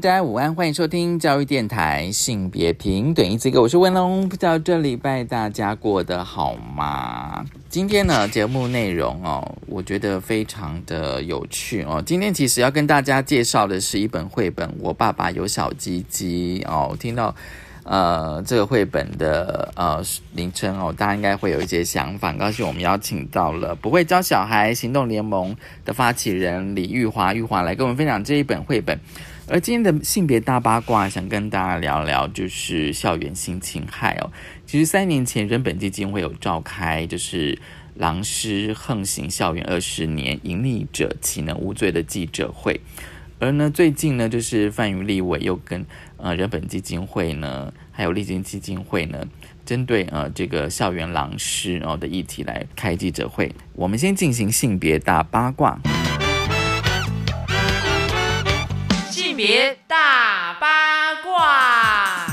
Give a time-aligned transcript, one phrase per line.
[0.00, 3.62] 大家午安，欢迎收听教育电台性别平等 Easy Go。
[3.62, 7.44] 我是文龙，不知道这礼拜大家过得好吗？
[7.68, 12.00] 今天呢，节目内容哦，我觉得非常的有趣哦。
[12.06, 16.96] 今天其实要跟大家介绍的是一本绘本《我爸爸有小鸡鸡》哦。
[17.00, 17.34] 听到
[17.82, 20.00] 呃这个绘本的呃
[20.32, 22.32] 名称哦，大家应该会有一些想法。
[22.34, 28.96] 高兴我们邀请到了不会教小孩行动联盟的发起人李玉华，玉华来跟我们分享这一本绘本。
[29.50, 34.30] 而今天的性别大八卦，想跟大家聊聊，就是校园性侵害哦。
[34.66, 37.58] 其实三年前，人本基金会有召开，就是
[37.94, 42.78] 狼师横行校园二十年，隐匿者岂能无罪的记者会。
[43.38, 45.86] 而呢，最近呢，就是范云立委又跟
[46.18, 49.26] 呃人本基金会呢，还有立金基金会呢，
[49.64, 53.50] 针对呃这个校园狼师哦的议题来开记者会。
[53.72, 55.80] 我们先进行性别大八卦。
[59.38, 62.26] 别大八卦，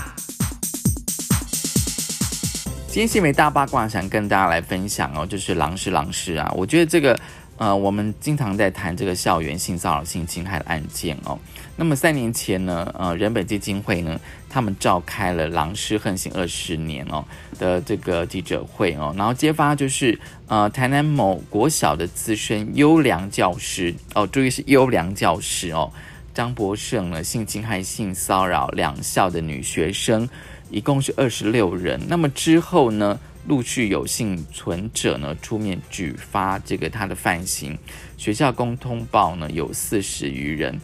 [2.87, 7.15] 今天新闻大八卦想跟大家来分享哦，就是狼师狼师啊，我觉得这个
[7.57, 11.37] 呃，我们经常在谈这个校园性骚扰、性侵害的案件哦。
[11.75, 14.19] 那么三年前呢，呃，人本基金会呢，
[14.49, 17.23] 他们召开了“狼师横行二十年”哦
[17.59, 25.91] 的这个记者会哦，然后揭发就是呃，台南某国小的资深优良教师哦，注意是优良教师哦。
[26.35, 30.29] 张博胜呢性侵害、性骚扰两校的女学生，
[30.69, 31.99] 一共是二十六人。
[32.09, 37.77] 那么之后呢，陆续有幸存者呢出面举发这个他的犯行，
[38.17, 40.77] 学校共通报呢有四十余人。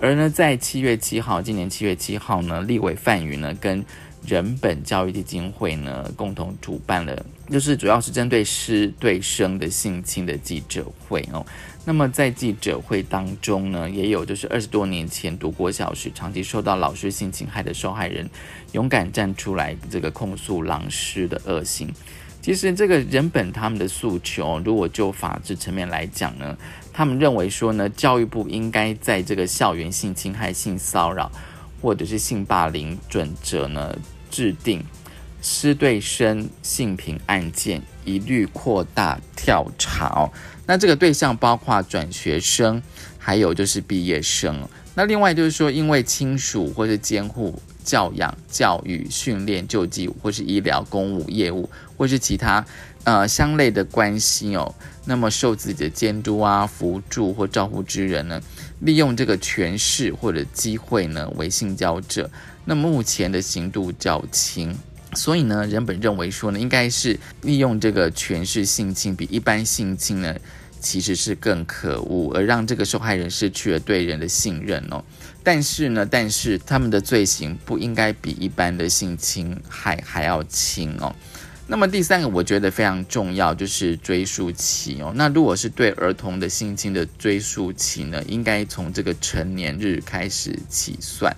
[0.00, 3.84] 而呢在七月七号，今年七月七号呢，立委范宇呢跟
[4.26, 11.44] 人本教育基金会呢共同主办了，就是主要是针对师对生的性侵的记者会哦。
[11.86, 18.28] 那么在记者会当中呢，也有就是二十多年前读国小时长期受到老师性侵害的受害人，
[18.72, 21.92] 勇敢站出来这个控诉老师的恶行。
[22.40, 26.56] 其实这个人本他们的诉求，如果就法治层面来讲呢，
[26.92, 31.30] 他们认为说呢，教育部应该在这个校园性侵害、性骚扰
[31.82, 33.94] 或者是性霸凌准则呢，
[34.30, 34.82] 制定
[35.42, 40.32] 师对生性平案件一律扩大跳槽。
[40.66, 42.82] 那这个对象包括转学生，
[43.18, 44.66] 还有就是毕业生。
[44.94, 52.64] 那另外就是说，因为亲属或是监护、教养、教育、训练、救济，或是医疗、公务、业务，或是其他
[53.02, 54.72] 呃相类的关系哦，
[55.04, 58.40] 那么受自己的监督啊、辅助或照顾之人呢，
[58.80, 62.30] 利用这个权势或者机会呢为性交者，
[62.64, 64.74] 那目前的刑度较轻。
[65.14, 70.34] 所以呢，人本认为说呢，应该是利用这个权势性侵，比一般性侵呢，
[70.80, 75.04] 其实是更可恶，而让这个受害人失去了对人的信任哦。
[75.42, 81.14] 但是呢，但是他们的罪行不应该比一般的性侵害还要轻哦。
[81.66, 85.12] 那么第三个，我觉得非常重要，就是追诉期哦。
[85.14, 91.34] 那如果是对儿童的性侵的追诉期呢，应该从这个成年日开始起算。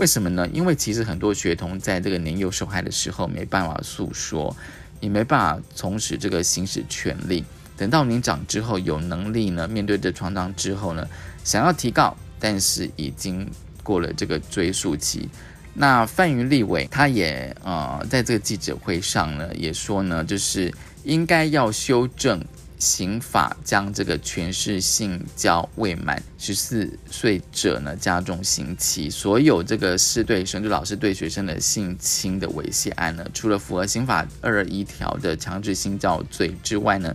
[0.00, 0.48] 为什么呢？
[0.50, 4.56] 因为其实很多学童在这个年幼受害的时候没办法诉说，
[4.98, 7.44] 也没办法从事这个行使权利。
[7.76, 11.06] 等到年长之后有能力呢，面对这创伤之后呢，
[11.44, 13.46] 想要提告，但是已经
[13.82, 15.28] 过了这个追诉期。
[15.74, 20.72] 那范云立伟他也呃在这个记者会上呢也说呢，就是
[21.04, 22.42] 应该要修正。
[22.80, 37.14] 刑法将这个权势性交未满十四岁者呢加重刑期，所有这个是对生就老师对学生的性侵的猥亵案呢，除了符合刑法二二一条的强制性交罪之外呢，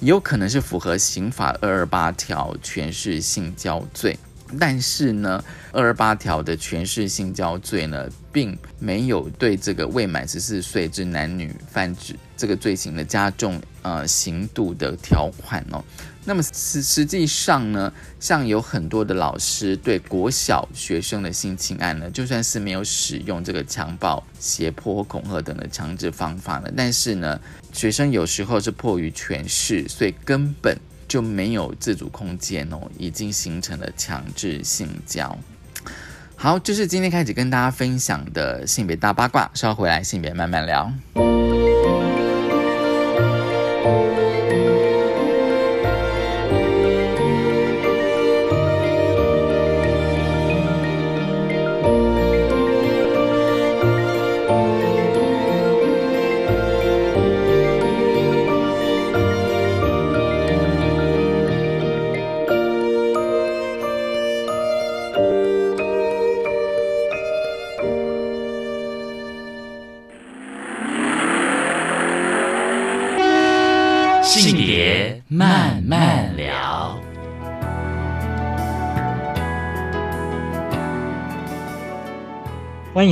[0.00, 4.16] 也有可能是符合刑法二二八条权势性交罪。
[4.60, 15.82] 但是呢，二二八条的权势性交罪呢，并没有对这个未满十四岁之男女犯罪这个罪行的加重呃刑度的条款哦。
[16.26, 17.90] 那么实实际上呢，
[18.20, 27.40] 像有很多的老师对国小学生的性侵案呢，就算是没有使用这个强暴、胁迫恐吓等的强制方法呢，但是呢，
[27.72, 30.78] 学生有时候是迫于权势，所以根本。
[31.08, 35.38] 就没有自主空间哦，已经形成了强制性交。
[36.38, 40.92] 好这是今天开始跟大家分享的性别大八卦稍后回来性别慢慢聊。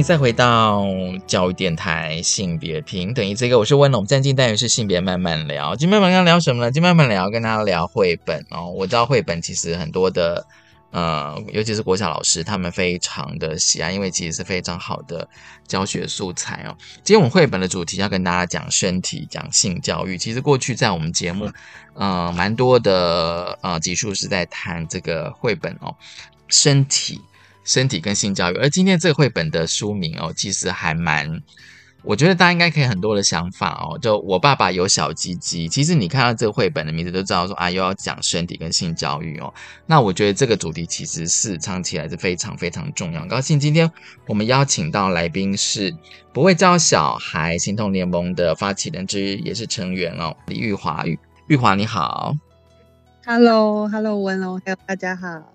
[0.04, 0.84] 再回到
[1.26, 5.74] 教育电台性别平等这个，我是温龙，站进单元是性别慢慢聊。
[5.74, 6.70] 今天慢慢聊什么呢？
[6.70, 8.66] 今天慢慢聊跟大家聊绘本哦。
[8.66, 10.46] 我知道绘本其实很多的，
[10.90, 15.26] 呃，尤其是国小老师他们非常的喜爱，因为其实是非常好的
[15.66, 16.76] 教学素材哦。
[17.02, 20.18] 今天我们绘本的主题要跟大家讲身体，讲性教育。
[20.18, 21.50] 其实过去在我们节目，
[21.94, 25.96] 呃，蛮多的呃集数是在谈这个绘本哦，
[26.48, 27.22] 身体。
[27.64, 31.42] 身体跟性教育，而今天这个绘本的书名哦，其实还蛮，
[32.02, 33.98] 我觉得大家应该可以很多的想法哦。
[33.98, 39.52] 就我爸爸有小鸡鸡，其实你看到这个绘本的名字都知道说啊，又要讲身体跟性教育哦。
[39.86, 43.24] 那我觉得这个主题其实是唱起来是非常非常重要。
[43.24, 43.90] 高兴今天
[44.26, 45.96] 我们邀请到来宾是
[46.34, 51.06] 不会教小孩行动联盟的发起人之一，也是成员哦，李玉华。
[51.06, 51.18] 玉
[51.48, 52.36] 玉华你好
[53.24, 55.53] ，Hello，Hello，文龙，还有大家好。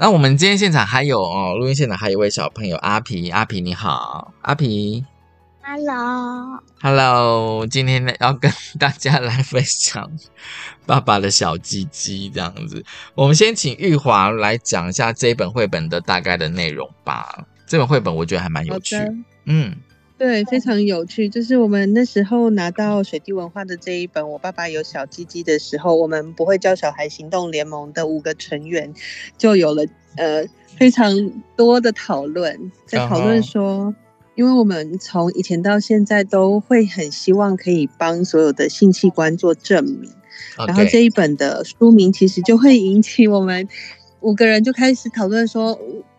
[0.00, 5.04] 那我们今天现场还有哦，录音现场还有一位小朋友阿皮，阿皮你好，阿皮
[5.60, 8.48] ，Hello，Hello，今天呢要跟
[8.78, 10.08] 大家来分享
[10.86, 12.84] 爸爸的小鸡鸡这样子。
[13.16, 17.44] 我们先请玉华来讲一下这一本绘本的大概的内容吧。
[17.66, 18.94] 这本绘本我觉得还蛮有趣，
[19.46, 19.74] 嗯。
[20.18, 21.28] 对，非常有趣。
[21.28, 28.92] 就是我们那时候拿到水滴文化的这一本《我爸爸有小鸡鸡》的时候，我们不会教小孩行动联盟的五个成员
[29.38, 29.84] 就有了
[30.16, 30.44] 呃
[30.76, 31.14] 非常
[31.54, 33.94] 多的讨论，在讨论说，
[34.34, 40.10] 因为我们从以前到现在都会很希望可以帮所有的性器官做证明，
[40.66, 43.68] 然后这一本的书名其实就会引起我们
[44.20, 45.78] 五个人就开始讨论说。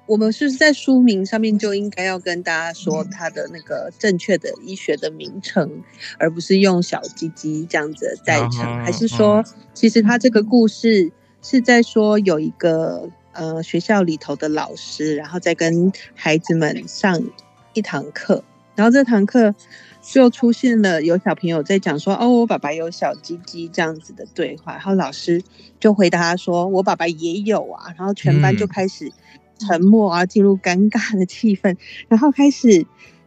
[0.09, 5.83] 我们是在书名上面就应该要跟大家说它的那个正确的医学的名称，
[6.17, 9.45] 而不是用小鸡鸡这样子代称，还是说，
[9.75, 11.11] 其实他这个故事
[11.43, 17.21] 是在说有一个呃学校里头的老师，然后再跟孩子们上
[17.73, 19.53] 一堂课，然后这堂课
[20.01, 25.43] 就出现了有小朋友在讲说，哦，我爸爸有小鸡鸡这样子的对话，然后老师
[25.79, 29.11] 就回答他说，我爸爸也有啊，然后全班就开始。
[29.59, 31.75] 沉默啊，进入尴尬的气氛，
[32.07, 32.85] 然后开始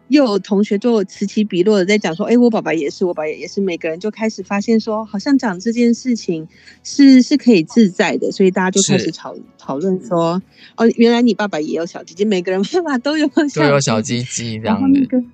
[0.09, 6.49] 又有同学就此起彼落的在讲说：“哎，我爸爸也是，我爸爸也是。”每个人就开始发现说，好像讲这件事情
[6.83, 10.43] 是是可以自在的，所以大家就开始讨讨论说
[10.77, 15.07] ：“哦，原来你爸爸也有小鸡鸡，每个人爸爸都有都有小鸡鸡这样子。”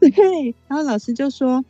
[0.00, 1.64] 对，然后老师就说。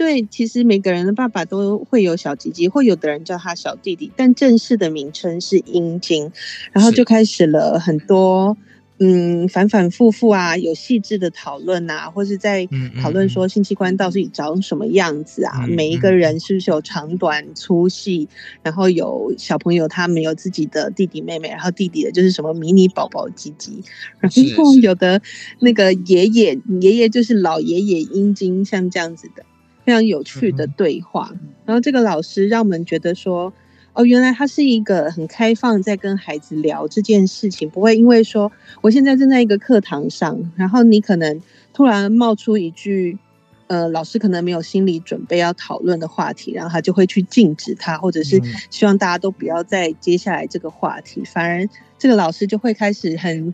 [0.00, 6.32] 对，其实每个人的爸爸都会有小鸡鸡，或有的人叫他小弟弟，但正式的名称是阴茎。
[6.72, 8.56] 然后就开始了很多
[8.98, 12.66] 嗯反反复复啊，有细致的讨论啊，或是在
[13.02, 18.26] 讨论说性器官到底长什么样子啊，每一个人是不是有长短粗细，
[18.62, 23.84] 然后有小朋友他没有自己的弟弟妹妹，然后弟弟的就是什么迷你宝宝鸡鸡，
[24.18, 25.20] 然后有的
[25.58, 29.44] 那个爷爷爷爷就是老爷爷阴茎，像这样子的。
[29.90, 31.32] 非常有趣的对话，
[31.66, 33.52] 然后这个老师让我们觉得说，
[33.92, 41.42] 哦，原来他是一个很开放，在跟孩子聊这件事情，不会因为说我现在正在一个课堂上，然后你可能
[41.72, 43.18] 突然冒出一句，
[43.66, 51.68] 呃，老师可能没有心理准备要讨论的话题，然后他就会去禁止他，或者是希望大家都不要再接下来这个话题，反而
[51.98, 53.52] 这个老师就会开始很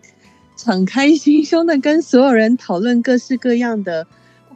[0.54, 4.06] 敞开心胸的跟所有人讨论各式各样的。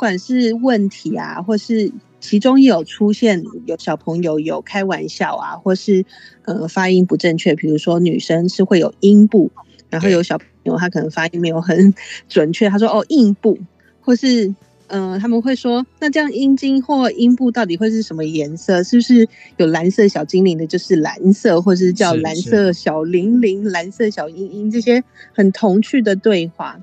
[0.01, 6.03] 不管是问题啊，或是其中也有出现有小朋友有开玩笑啊，或是
[6.47, 9.51] 呃发音不正确，比如说女生是会有阴部，
[9.91, 11.93] 然后有小朋友他可能发音没有很
[12.31, 13.59] 准确，他说哦阴部，
[14.01, 14.55] 或是
[14.87, 18.83] 嗯他们会说那这样阴茎或阴部到底会是什么颜色？
[18.83, 19.29] 是不是
[19.59, 25.05] 有蓝色小精灵的，就是蓝色，或是叫蓝色小玲玲、蓝色小英英这些
[25.35, 26.81] 很童趣的对话。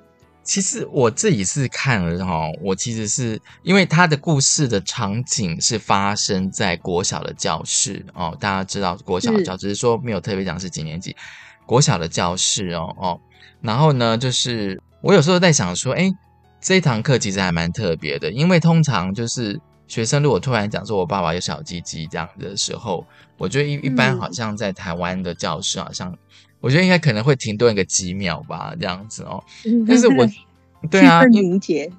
[0.48, 11.14] 其实我自己是看了哈，我其实是因为他的故事的场景是发生在国小的教室哦，大家知道国小的教室只是说没有特别讲是几年级，
[11.66, 13.20] 国小的教室哦哦，
[13.60, 16.10] 然后呢，就是我有时候在想说，哎，
[16.62, 23.06] 这一堂课其实还蛮特别的，因为通常就是学生如果突然讲说我爸爸有小鸡鸡这样的时候，
[23.38, 26.18] 我觉得一一般好像在台湾的教室好像。
[26.68, 29.42] 我觉得应该可能会停顿个几秒吧，这样子哦。
[29.88, 30.28] 但是我
[30.92, 31.90] 对啊，凝结，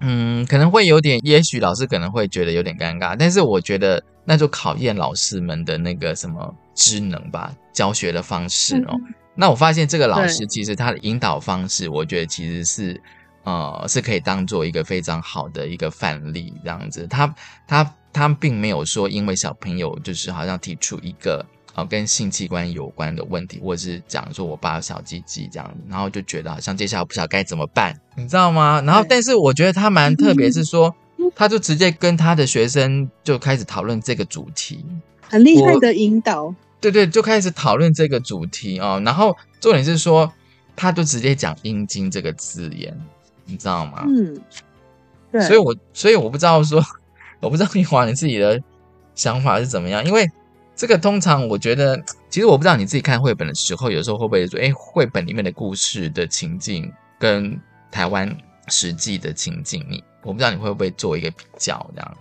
[0.00, 3.14] 嗯，可能会有点，也许老师可能会觉得有点尴尬。
[3.18, 8.98] 但是我觉得那就考验老师们的那个什么智能吧，教学的方式哦。
[9.34, 12.98] 那我发现这个老师其实他的引导方式，我觉得其实是
[13.44, 17.06] 呃是可以当做一个非常好的一个范例，这样子。
[17.06, 17.34] 他
[17.66, 21.44] 他他并没有说因为小朋友就是好像提出一个
[21.78, 28.82] 呃跟性器官有关的问题，或者是讲说我爸有小鸡鸡这样，然后就觉得好像接下来不知道该怎么办，你知道吗？
[28.84, 30.92] 然后但是我觉得他蛮特别，是说
[31.36, 34.84] 他就直接跟他的学生就开始讨论这个主题，
[35.20, 39.00] 很厉害的引导，对对，就开始讨论这个主题哦。
[39.04, 40.32] 然后重点是说，
[40.74, 42.92] 他就直接讲“阴茎”这个字眼，
[43.44, 44.04] 你知道吗？
[44.08, 44.36] 嗯，
[45.30, 46.82] 对，所以我所以我不知道说，
[47.38, 48.60] 我不知道 你华你自己的
[49.14, 50.28] 想法是怎么样，因为
[50.78, 58.32] 这个通常我觉得，其实我不知道你自己看绘本的时候，有时候会不会说，哎，绘本里面的故事的情境跟台湾
[58.68, 62.16] 实际的情境，你我不知道你会不会做一个比较这样。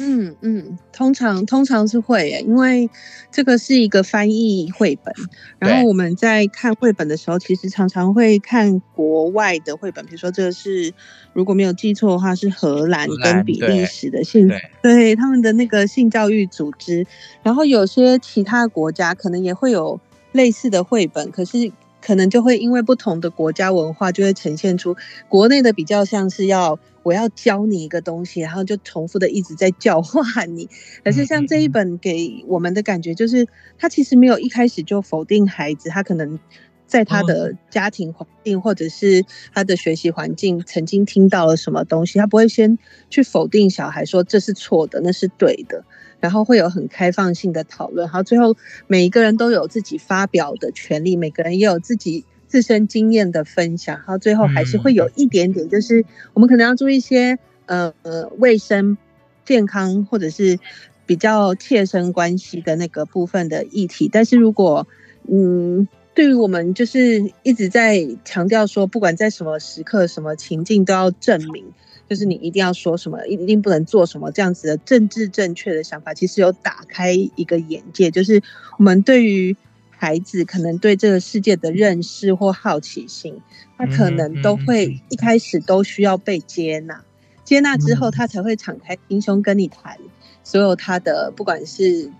[0.00, 2.88] 嗯嗯，通常通常是会耶，因为
[3.30, 5.14] 这个是一个翻译绘本，
[5.58, 10.92] 然后我们在看绘本的时候，其实常常会看国外的绘本，比如说这个是
[11.32, 14.48] 如果没有记错的话，是荷兰跟比利时的性
[14.82, 17.06] 对对他们的那个性教育组织，
[17.42, 20.00] 然后有些其他国家可能也会有
[20.32, 21.70] 类似的绘本，可是
[22.08, 24.96] 可能就会因为不同的国家文化，就会呈现出
[25.28, 30.70] 国内的比较像是要我要教你一个东西，然后就重复的一直在教化你。
[31.04, 33.46] 可是像这一本给我们的感觉，就是
[33.76, 36.40] 他其实没有一开始就否定孩子，他可能。
[36.88, 39.22] 在他的家庭环境或者是
[39.52, 42.78] 他的学习环境，曾经听到了什么东西，他不会先
[43.10, 45.84] 去否定小孩说这是错的，那是对的，
[46.20, 48.56] 然后会有很开放性的讨论，然后最后
[48.86, 58.96] 每一个人都有自己发表的权利，每个人也有自己自身经验的分享，然后最后还是会有一点点，就是我们可能要注意一些呃呃卫生、
[59.44, 60.58] 健康或者是
[61.06, 64.86] 比较切身关系的那个部分的议题，但是如果
[65.30, 65.88] 嗯。
[66.14, 71.64] 对于我们就是一直在强调说，不管在什么时刻、什么情境，都要证明，
[72.08, 78.42] 就是你一定要说什么，一定不能做什么，这样子的政治正确的想法，其实有打开一个眼界，就是
[78.78, 79.56] 我们对于
[79.90, 83.40] 孩子可能对这个世界的认识或好奇心，
[83.76, 87.04] 他可能都会一开始都需要被接纳，
[87.44, 89.98] 接纳之后，他才会敞开心胸跟你谈
[90.42, 92.10] 所有他的不管是。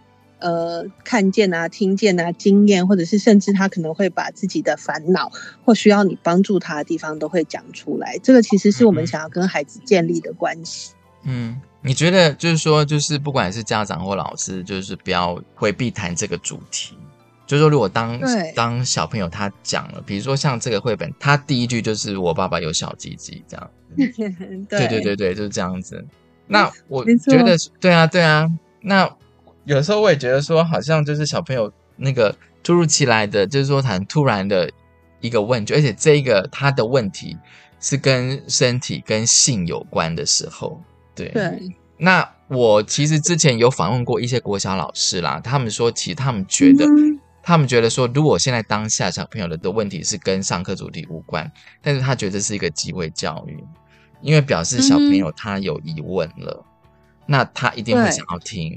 [0.40, 5.32] 呃，看见啊，听见啊，经验，或者是甚至他可能会把自己的烦恼
[5.64, 8.16] 或需要你帮助他的地方都会讲出来。
[8.22, 10.92] 这个其实是我们想要跟孩子建立的关系。
[11.24, 16.96] 嗯，你觉得就是说，就是不管是家长或老师，就是不要回避谈这个主题。
[17.44, 18.20] 就是说，如果当
[18.54, 23.70] 当小朋友他讲了，比如说像这个绘本，他第一句就是“我爸爸有小鸡鸡”这样。
[24.68, 26.06] 对对对对，就是这样子。
[26.46, 28.48] 那我觉得，对啊对啊，
[28.80, 29.10] 那。
[29.68, 34.70] 有时候我也觉得说，好像就是小朋友那个突如其来的，就是说很突然的
[35.20, 37.36] 一个问句，而且这一个他的问题
[37.78, 40.82] 是跟身体跟性有关的时候，
[41.14, 41.28] 对。
[41.28, 41.60] 对。
[41.98, 53.62] 那我其实之前有访问过一些国小老师啦，他们说，其实他们觉得，嗯、他们觉得说，如果现在当下小朋友的的问题是跟上课主题无关，但是他觉得是一个机会教育，
[54.22, 56.94] 因为表示小朋友他有疑问了，嗯、
[57.26, 58.74] 那他一定会想要听。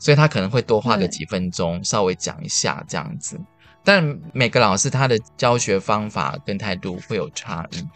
[0.00, 3.38] 所以他可能会多花个几分钟，稍微讲一下这样子。
[3.84, 7.86] 但每个老师他的教学方法跟态度会有差异。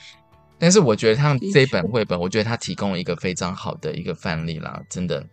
[0.58, 5.26] 但是我觉得他这本绘本，我觉得他提供了一个非常好的一个范例啦，真的。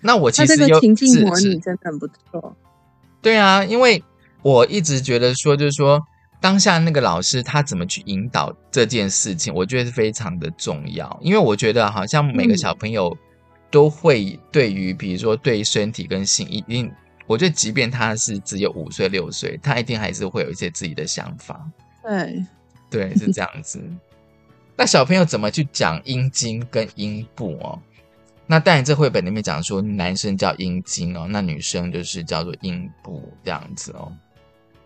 [0.00, 2.56] 那我其实有情境模拟真的很不错。
[3.22, 4.02] 对啊，因为
[4.42, 6.02] 我一直觉得说，就是说
[6.40, 11.18] 当下那个老师他怎么去引导这件事情，我觉得是非常的重要。
[11.22, 13.16] 因为我觉得好像每个小朋友。
[13.74, 16.88] 都会对于，比如说对身体跟性，一定，
[17.26, 21.68] 我觉得即便他是只有五岁六岁，他一定还是会有一些自己的想法。
[22.04, 22.44] 对，
[22.88, 23.82] 对，是这样子。
[24.78, 27.76] 那小朋友怎么去讲阴茎跟阴部哦？
[28.46, 34.12] 那当然，这绘本里面讲说，男生叫阴茎哦，那女生就是叫做阴部这样子哦。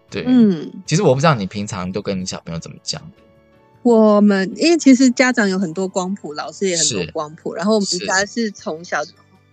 [0.08, 3.02] 对，嗯，其实我不知道你平常都跟你小朋友怎么讲。
[3.82, 9.02] 我们因为其实家长有很多光谱，老师也很多光谱，然后我们家是从小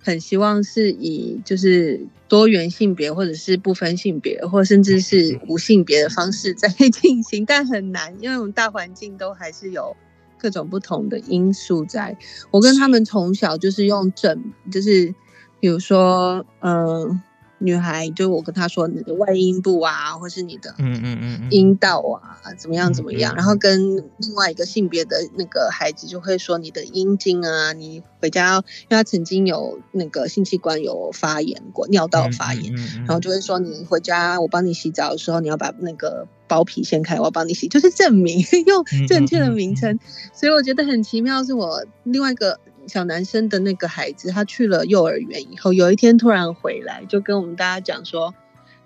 [0.01, 9.96] 很希望是以就是多元性别或者是不分性别，或甚至是无性别的方式在进行，但很难，因为我们大环境都还是有
[10.38, 12.17] 各种不同的因素在。
[12.51, 15.13] 我跟他们从小就是用整，就是
[15.60, 17.22] 比如说，嗯。
[17.60, 32.74] 女孩就我跟她说你的外阴部啊，或是你的嗯嗯嗯阴道啊，怎么样怎么样，然后跟另外一个性别的那个孩子就会说你的阴茎啊，你回家，因为他曾经有那个性器官有发炎过，尿道发炎，
[33.06, 39.98] 然后就会说你回家我帮你洗澡的时候，你要把那个包皮掀开，我要帮你洗，就是证明 用正确的名称。
[40.34, 42.60] 所以我觉得很奇妙，是我另外一个。
[42.88, 48.34] 小男生的那个孩子，他去了幼儿园以后，有一天突然回来，就跟我们大家讲说，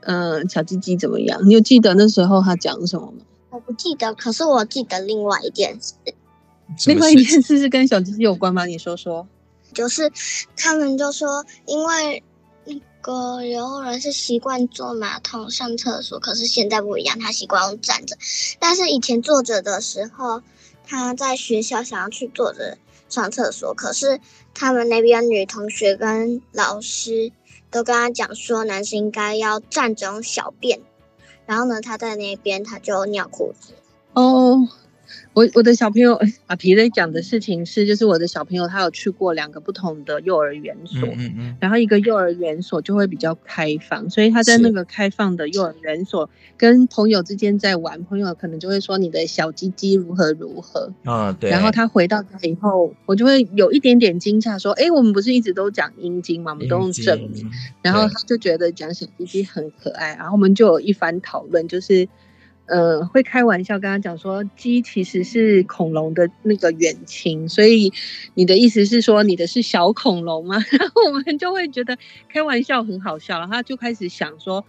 [0.01, 1.41] 嗯、小鸡鸡怎么样？
[1.45, 3.25] 你有记得那时候他讲什么吗？
[3.51, 5.93] 我不记得，可是我记得另外一件事，
[6.85, 8.65] 另外一件事是跟小鸡鸡有关吗？
[8.65, 9.27] 你说说。
[9.73, 10.11] 就是
[10.55, 12.23] 他们就说，因为
[12.65, 18.17] 那个刘后人是习惯坐马桶上厕所，可是现在不一样，他习惯用站着。
[18.59, 20.41] 但是以前坐着的时候，
[20.87, 22.79] 他在学校想要去坐着
[23.09, 24.19] 上厕所，可是
[24.53, 27.31] 他们那边女同学跟老师
[27.71, 30.81] 都跟他讲说，男生应该要站着小便。
[31.45, 33.73] 然后呢，他在那边他就尿裤子。
[34.13, 34.67] 哦，
[35.33, 56.51] 我我的小朋友阿皮在讲的事情是，就是我的小朋友他有去过两个不同的幼儿园所，嗯嗯嗯，然后一个幼儿园所就会比较开放，所以他在那个开放的幼儿园所跟朋友之间在玩，朋友可能就会说你的小鸡鸡如何如何，啊对，然后他回到家以后，我就会有一点点惊讶，说，哎，我们不是一直都讲阴茎吗？
[56.51, 57.49] 我们都用正名，
[57.81, 62.09] 然后他就觉得讲小鸡鸡很可爱，然后我们就有一番讨论，就是。
[62.69, 67.91] 呃，会开玩笑跟他讲说，鸡其实是恐龙的那个远亲，所以
[68.35, 70.57] 你的意思是说你的是小恐龙吗？
[70.79, 71.97] 然后我们就会觉得
[72.31, 74.63] 开玩笑很好笑，然后他就开始想说，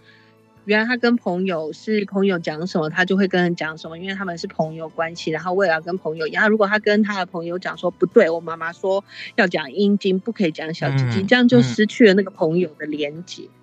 [0.65, 9.03] 原来他跟朋友是朋友讲什么，他就会跟人讲什么，因为他们是朋友关系，然后为了要跟朋友一样，如果他跟他的朋友讲说不对，我妈妈说
[9.35, 13.43] 要讲阴茎，不可以讲小鸡鸡，嗯这样就嗯失去了那个朋友的连接。
[13.43, 13.60] 嗯，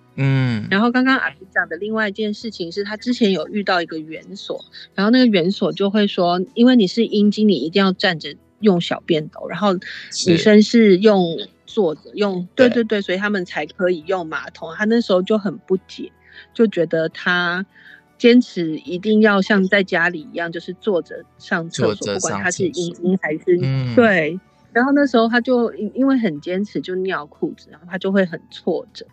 [0.69, 9.73] 然后刚刚阿姨讲的另外一件事情是他之前有遇到一个园所，然后那个园所就会说，因为你是阴茎，你一定要站着用小便斗，然后
[10.11, 14.73] 是女生是用坐着用，对对对对，所以他们才可以用马桶。
[14.75, 16.11] 他那时候就很不解，
[16.53, 17.65] 就觉得他
[18.17, 24.39] 坚持一定要像在家里一样，就是坐着上厕所，不管上他是阴茎还是、嗯对。
[24.71, 29.05] 然后那时候他就因因为很坚持，就尿裤子，然后他就会很挫折。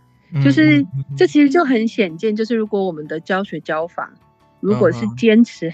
[0.44, 0.84] 就是
[1.16, 4.12] 这其实就很显见，就是如果我们的教学教法
[4.60, 5.72] 如果是坚持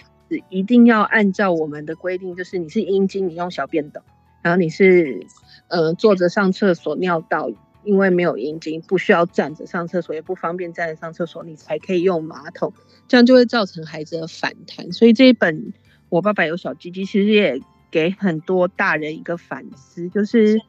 [0.51, 4.03] 一定要按照我们的规定，就是你是阴茎，你用小便斗，
[4.43, 5.27] 然后你是
[5.69, 7.51] 呃坐着上厕所尿道，
[7.83, 12.73] 因为没有阴茎，不需要站着上厕所，也不方便站着上厕所，你才可以用马桶，
[13.09, 14.93] 这样就会造成孩子的反弹。
[14.93, 15.73] 所以这一本
[16.11, 17.61] 我爸爸有小鸡鸡，其实也
[17.91, 20.61] 给很多大人一个反思，就是。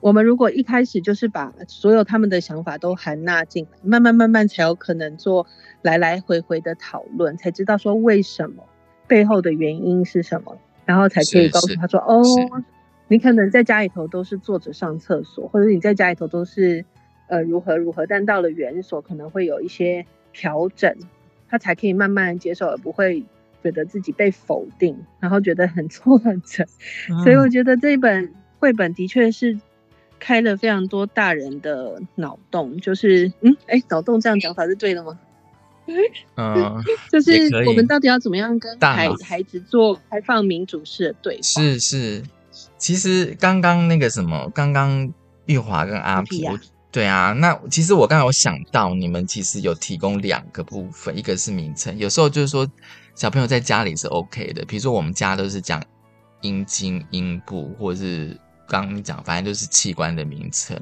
[0.00, 5.46] 我们如果一开始就是把所有他们的想法都含纳进来，慢慢慢慢才有可能做
[5.82, 8.64] 来来回回的讨论，才知道说为什么
[9.06, 12.22] 背后的原因是什么，然后才可以告诉他说：“哦，
[13.08, 16.84] 你可能在家里头都是坐着上厕所，或者你在家里头都是
[17.26, 20.94] 呃如何如何，但到了园所可能会有一些调整，
[21.48, 23.24] 他才可以慢慢接受，而不会
[23.62, 26.64] 觉得自己被否定，然后觉得很挫折。
[27.24, 29.58] 所以我觉得这本绘本的确是
[30.18, 35.18] 开了非常多大人的脑洞，就是嗯，哎，脑洞这样讲法是对的吗？
[36.36, 37.32] 嗯， 就是
[37.66, 41.42] 我们到底要怎么样跟孩孩子做开放民主式的对话？
[41.42, 42.22] 是是，
[42.76, 45.10] 其实刚刚那个什么，刚刚
[45.46, 46.58] 玉华跟阿皮，啊我
[46.90, 52.70] 对啊，那其实我刚才有想到，你们其实有提供两个部分，一个是名称，有时候就是说
[53.14, 55.82] 小朋友在家里是 OK 的，比如说我们家都是讲
[56.40, 58.36] 阴茎、阴部，或者是
[58.68, 60.78] 刚刚你讲，反正就是器官的名称。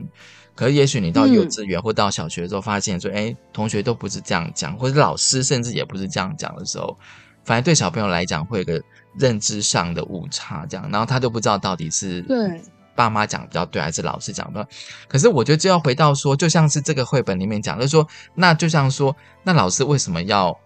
[0.55, 6.97] 可是也许你到幼嗯稚园或到小学的时候，发现说，哎、同学都不是这样讲，或者老师甚至也不是这样讲的时候，
[7.45, 8.83] 反而对小朋友来讲会有个
[9.19, 12.61] 认知上的误差，这样，然后他就不知道到底是对
[12.95, 14.67] 爸妈讲比较对，还是老师讲的。
[15.07, 20.59] 可是我觉得就要回到说，就像是这个绘本里面讲，就是说，那就像说，那老师为什么要？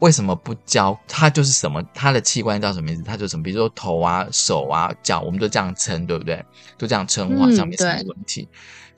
[0.00, 1.82] 为什么不教他就是什么？
[1.92, 3.02] 他的器官叫什么名字？
[3.02, 3.42] 他就什么？
[3.42, 6.44] 比如说头啊、手啊、脚，我们都这样称，对不对？
[6.76, 8.48] 都这样称呼，好像嗯没什么问题。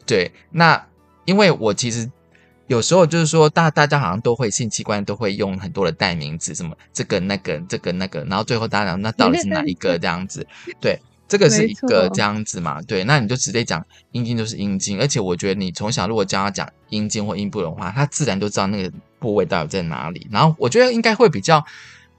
[0.07, 0.87] 对，那
[1.25, 2.11] 因为我其实
[2.67, 10.47] 有时候就是说，大大家好像都会性器官都会用很多的代名词，什么这个那个这个那个，然后最后大家讲那到底是哪一个这样子？
[10.81, 12.83] 对，这个是一个这样子嘛？
[12.83, 20.27] 对，那你就直接讲阴茎就是阴茎，而且我觉得你从小如果教他讲阴茎或阴部的话，他自然就知道那个部位到底在哪里。
[20.31, 21.65] 然后我觉得应该会比较。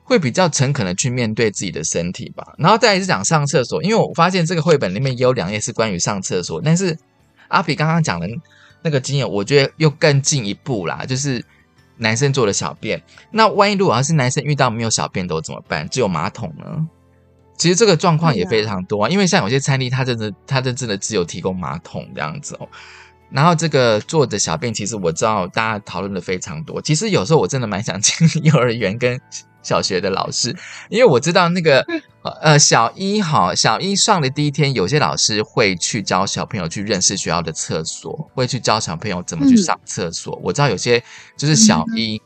[0.04, 6.98] 会比较诚恳的去面对自己的身体吧，然后再来是讲上厕所，因为我发现这个绘本里面也有两页是关于上厕所，但是
[7.48, 8.28] 阿比刚刚讲的
[8.82, 11.42] 那个经验，我觉得又更进一步啦，就是
[11.96, 13.02] 男生做的小便。
[13.32, 15.88] 那万一如果要是男生遇到没有小便斗怎么办？
[15.88, 16.86] 只有马桶呢？
[17.62, 22.68] 其实这个状况也非常多啊，因为像有些餐厅，它真的它真正的只有提供马桶这样子哦。
[23.30, 26.82] 然后这个坐着小便，其实我知道大家讨论的非常多。
[26.82, 29.22] 其实有时候我真的蛮想进 幼儿园跟
[29.62, 30.56] 小学的老师，
[30.90, 31.86] 因为我知道那个
[32.42, 40.42] 呃小一哈，小一上的第一天，有些老师会去教小朋友去认识学校的厕所，会去教小朋友怎么去上厕所。
[40.44, 41.04] 我知道有些
[41.38, 42.20] 就是小一。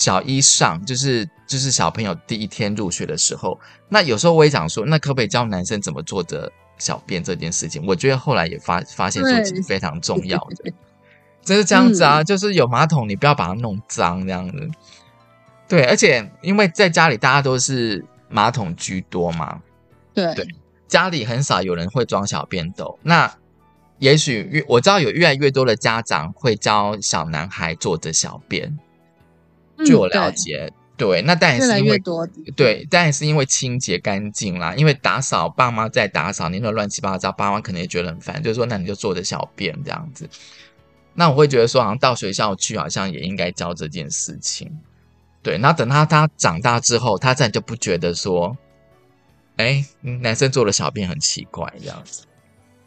[0.00, 3.60] 小一上就是就是小朋友第一天入学的时候，
[3.90, 7.84] 那有时候我也想说，那可不可以教男生怎么做的小便这件事情？
[7.86, 10.72] 我觉得后来也发发现说这是非常重要的，
[11.44, 14.70] 就是 这样子啊，就是有马桶你不要把它弄脏这样子。
[15.68, 19.60] 对，而且因为在家里大家都是马桶居多嘛，
[20.14, 20.48] 对对，
[20.88, 22.98] 家里很少有人会装小便斗。
[23.02, 23.30] 那
[23.98, 28.78] 也许越我知道有越来越多的家长会教小男孩坐着小便。
[29.84, 31.98] 据我了解，对，那当然是因为
[32.54, 34.74] 对，当然是因为清洁干净啦。
[34.74, 40.28] 因为打扫，爸妈在打扫，你那乱七八糟，爸妈可能也觉得很烦，就是说，那你就坐着小便这样子。
[41.14, 44.70] 那我会觉得说，好像到学校去，好像也应该教这件事情。
[45.42, 48.56] 对，那等他他长大之后，他自然就不觉得说，
[49.56, 52.24] 哎，男生做了小便很奇怪这样子。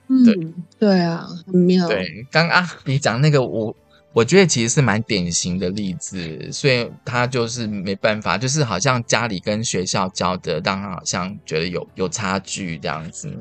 [0.07, 1.87] 嗯，对啊，很妙。
[1.87, 3.75] 对，刚刚你讲那个我。
[4.13, 13.35] 我觉得其实是蛮典型的例子，所以他就是没办法，就是好像家里跟学校教的，让他好像觉得有有差距这样子，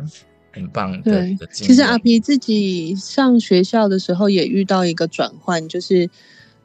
[0.51, 1.13] 很棒的。
[1.13, 6.11] 对，其实阿皮自己上学校的时候也遇到一个转换，就是。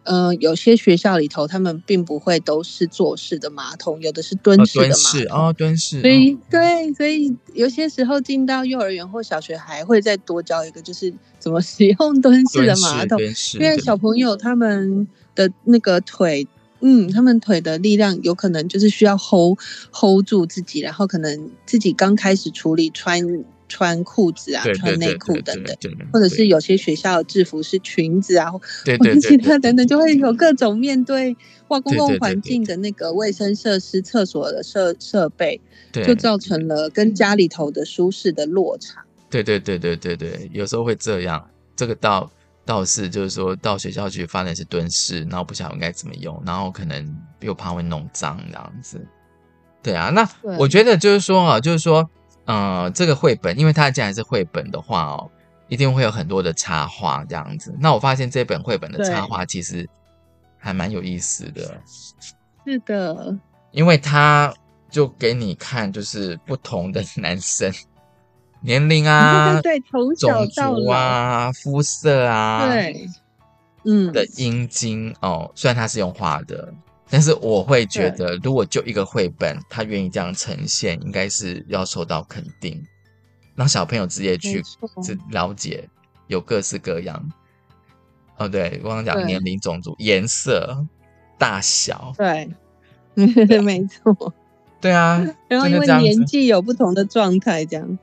[0.07, 5.47] 呃，有些学校里头，他们并不会都是坐式的马桶，有的是蹲式的马桶。
[5.47, 5.99] 哦，蹲式。
[5.99, 13.19] 所以，对，所以有些时候进到幼儿园或小学，还会再多教一个，就是怎么使用蹲式的马桶。
[13.55, 16.47] 因为小朋友他们的那个腿，
[16.79, 19.59] 嗯，他们腿的力量有可能就是需要 hold
[19.91, 23.43] hold 住自己，然后可能自己刚开始处理穿。
[23.69, 25.75] 穿裤子啊，穿内裤等等，
[26.13, 28.59] 或者是有些学校的制服是裙子啊，或
[29.03, 31.35] 者其他等等，就会有各种面对
[31.67, 35.59] 哇公共环境的那个卫生设施、厕所的设设备，
[35.91, 39.03] 就造成了跟家里头的舒适的落差。
[39.29, 41.45] 对对对对对对，有时候会这样。
[41.75, 42.31] 这个倒
[42.65, 49.05] 倒是就是说到学校去发现是蹲式，然后不晓得应该怎么用，然后可能又怕会弄脏这样子。
[49.83, 50.27] 对啊，那
[50.57, 52.09] 我觉得就是说啊，就是说。
[52.47, 55.29] 呃，这个绘本，因为它既然是绘本的话哦，
[55.67, 57.75] 一定会有很多的插画这样子。
[57.79, 59.87] 那我发现这本绘本的插画其实
[60.57, 61.79] 还蛮有意思的。
[62.65, 63.37] 是的，
[63.71, 64.53] 因为它
[64.89, 67.71] 就给你看，就是不同的 男生
[68.61, 73.07] 年龄啊， 对，从小到啊，肤色啊，对，
[73.85, 76.73] 嗯的阴茎哦，虽然它是用画的。
[77.09, 82.85] 但是我会觉得，如果就一个绘本，他愿意这样呈现，应该是要受到肯定，
[83.55, 84.61] 让小朋友直接去
[85.31, 85.87] 了解，
[86.27, 87.31] 有各式各样。
[88.37, 90.85] 哦，对，我刚刚讲年龄、种族、颜色、
[91.37, 92.49] 大小，对，
[93.61, 94.33] 没错，
[94.81, 95.25] 对啊。
[95.47, 97.97] 然后因为年纪有不同的状态，这样。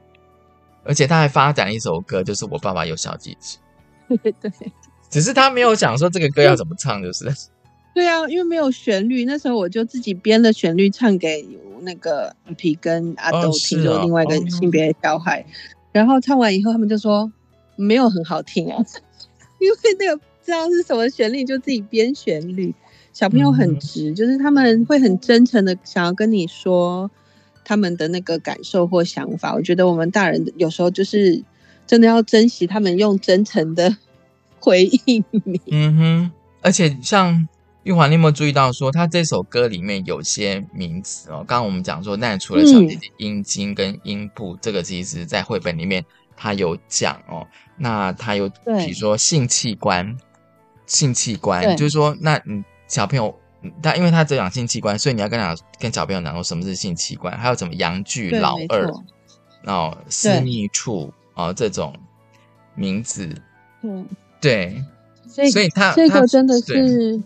[0.82, 3.58] 而且他还发展一首歌，就是我爸爸有小鸡鸡。
[4.22, 4.32] 对，
[5.08, 7.32] 只是他没有讲说这个歌要怎么唱，就是。
[7.94, 11.46] 对啊，因为没有旋律，那时候我就自己编了旋律唱给
[11.82, 15.46] 那个皮跟阿豆听，就另外一个性别小孩。
[15.92, 17.32] 然后唱完以后，他们就说
[17.76, 18.84] 没有很好听啊，
[19.60, 22.74] 因为那个不知道是什么旋律，就自己编旋律。
[23.12, 27.08] 小朋友很直，就是他们会很真诚的想要跟你说
[27.64, 29.54] 他们的那个感受或想法。
[29.54, 31.40] 我觉得我们大人有时候就是
[31.86, 33.96] 真的要珍惜他们用真诚的
[34.58, 35.60] 回应你。
[35.70, 36.30] 嗯哼，
[36.60, 37.46] 而且像。
[37.84, 41.44] 玉环，你有没有注意到说，他这首歌里面有些名词哦？
[41.46, 46.02] 刚刚我们讲说，那除了小姐姐阴茎跟阴部，这个其实在绘本里面
[46.34, 47.46] 他有讲哦。
[47.76, 50.16] 那他有比如说性器官，
[50.86, 53.38] 性器官就是说，那你小朋友
[53.82, 58.90] 他因为他只讲性器官，所以你要跟他跟小朋友讲说什么是性器官，还有什么阳具、老二，
[59.66, 61.94] 哦私密处哦这种
[62.74, 63.28] 名字，
[63.82, 64.08] 嗯，
[64.40, 64.82] 对，
[65.28, 67.22] 所以所以他这个真的是。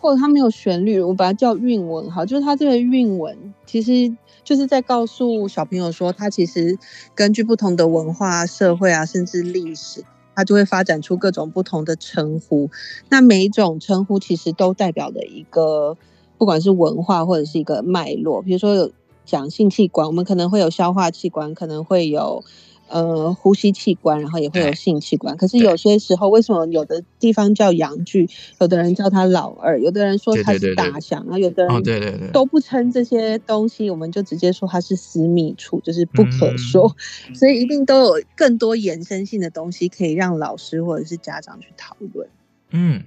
[0.00, 6.78] 或者它没有旋律，我把它叫韵文哈，就是它这个韵文，其实就是在告诉小朋友说，它其实
[7.14, 12.70] 根据不同的文化、社会啊，甚至历史，它就会发展出各种不同的称呼。
[13.08, 15.96] 那每一种称呼其实都代表的一个，
[16.38, 18.40] 不管是文化或者是一个脉络。
[18.42, 18.92] 比如说有
[19.24, 22.44] 讲性器官，我们可能会有消化器官，可能会有
[22.88, 25.36] 呃呼吸器官，然后也会有性器官。
[25.36, 28.28] 可是有些时候，为什么有的地方叫阳具，
[28.60, 36.96] 有的人叫他老二，有的人说他是大象，然后有的人哦，对对对，都不称这些东西，我们就直接说它是私密处，就是不可嗯说。
[37.34, 42.28] 所以一定都有更多延伸性的东西可以让老师或者是家长去讨论。
[42.70, 43.02] 嗯，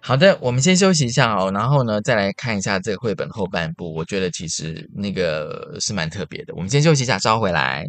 [0.00, 3.94] 好的，我们先休息一下哦，然后呢，再来看一下这个绘本后半部。
[3.94, 6.54] 我觉得其实那个是蛮特别的。
[6.54, 7.86] 我们先休息一下，稍后回来。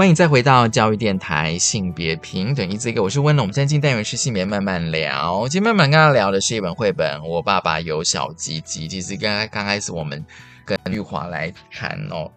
[0.00, 3.44] 欢迎再回到教育电台性别平等一字一个，我是温龙。
[3.44, 5.46] 我们现在进单元是性别慢慢聊。
[5.46, 8.88] 今天慢慢跟大家聊的是一本绘本《我爸爸有小鸡鸡》。
[8.90, 10.24] 其实刚刚刚开始我们
[10.64, 12.32] 跟玉华来谈哦，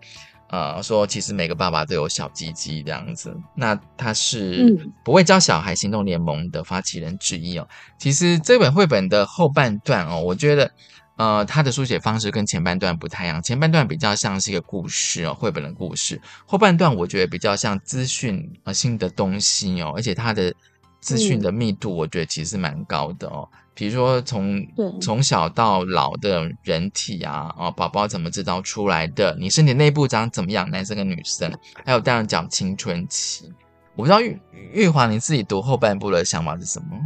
[0.50, 3.34] 呃，说其实每个爸爸都有小鸡鸡这样子。
[3.56, 7.66] 那他是嗯不会教小孩行动联盟的发起人之一哦。
[7.98, 10.70] 其实这本绘本的后半段哦，我觉得。
[11.16, 16.20] 呃，他的书写方式跟前半段不太一样，前半段比较像是一个故事哦，绘本的故事。
[16.46, 20.54] 后半段我觉得比较像资讯呃新的东西哦，而且它的
[21.00, 23.48] 资讯的密度，我觉得其实蛮高的哦。
[23.76, 24.66] 比如说从
[25.02, 31.52] 从小到老的人体啊，哦，宝宝怎么制造出来的，你身体内部长怎么样，男生跟女生，
[31.86, 33.52] 还有当然讲青春期。
[33.96, 34.40] 我不知道玉
[34.72, 37.00] 玉华你自己读后半部的想法是什么？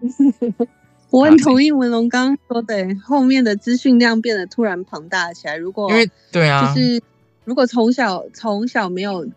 [1.14, 5.56] 我很同意文龙刚刚说的，后面的资讯量变得突然庞大起来。
[5.56, 7.00] 如果因为对啊，就是
[7.44, 9.28] 如果从小从小没有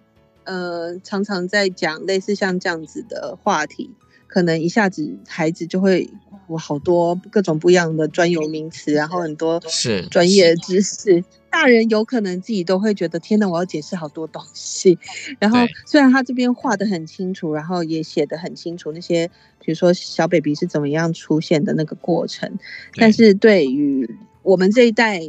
[0.43, 3.91] 呃常常在讲类似像这样子的话题，
[4.27, 6.09] 可能一下子孩子就会
[6.47, 11.23] 哇好多各种不一样的专有名词，然后很多是专业知识。
[11.49, 14.99] 大人有可能自己都会觉得天哪，我要解释好多东西。
[15.39, 19.27] 然后对虽然他这边画的很清楚，然后也写的很清楚，那些
[19.59, 22.59] 比如说小 baby 是怎么样出现的那个过程，
[22.95, 24.07] 但是对于
[24.43, 25.19] 我们这一代，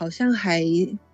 [0.00, 0.64] 好像还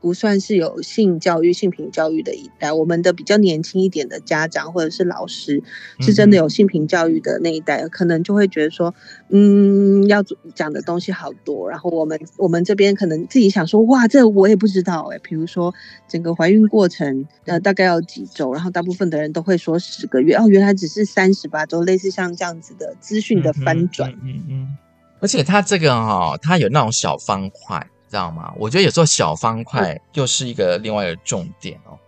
[0.01, 2.73] 不算是有性教育、性平教育的一代。
[2.73, 5.61] 我们的比较年轻一点的家长或者是老师，
[5.99, 8.95] 是真的有性平教育的那一代，可能就会觉得说，
[9.31, 10.23] 嗯，要
[10.55, 11.69] 讲的东西好多。
[11.69, 15.75] 然后我们我们这边可能自己想说，哇，这我也不知道哎、比如说
[16.07, 24.13] 整个怀孕过程，呃，大概要几周，然后大部分的人都会说十个月，哦，原来只是三十八周，类似像这样子的资讯的翻转。
[24.13, 24.77] 嗯嗯嗯。
[25.19, 28.53] 而且它这个哈、它有那种小方块，知道吗？
[28.57, 31.99] 我觉得有时候小方块又是一个另外一个重点哦。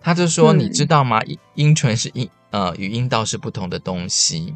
[0.00, 1.22] 他就说，嗯你知道吗？
[1.24, 4.54] 阴阴唇是阴呃与阴道是不同的东西，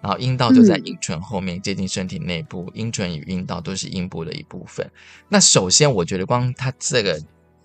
[0.00, 4.90] 然后阴道就在嗯阴唇后面，接近身体内部，阴唇与阴道都是阴部的一部分。
[5.28, 7.20] 那首先，我觉得光他这个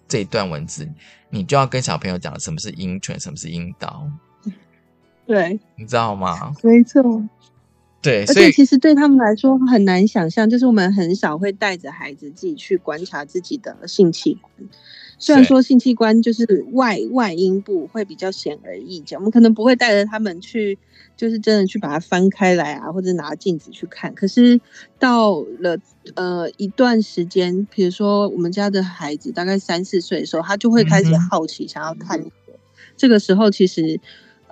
[0.07, 0.87] 这一段文字，
[1.29, 4.05] 你就要跟小朋友讲什么是阴唇，什么是阴道，
[5.25, 6.53] 对，你知道吗？
[6.61, 7.01] 没错。
[8.03, 14.51] 对，而且其实对他们来说很难想象，就是我们很少会带着孩子自己去观察自己的性器官。
[15.17, 20.77] 虽然说性器官就是外外阴部会比较显而易见，我们可能不会带着他们去，
[21.15, 24.13] 就是真的去把它翻开来啊，或者拿镜子去看。
[24.13, 24.59] 可是
[24.99, 25.77] 到了
[26.15, 32.31] 呃一段时间，比如说我们家的孩子大概三四岁的时候，他就会开始好奇，想要探索。
[32.97, 34.01] 这个时候其实。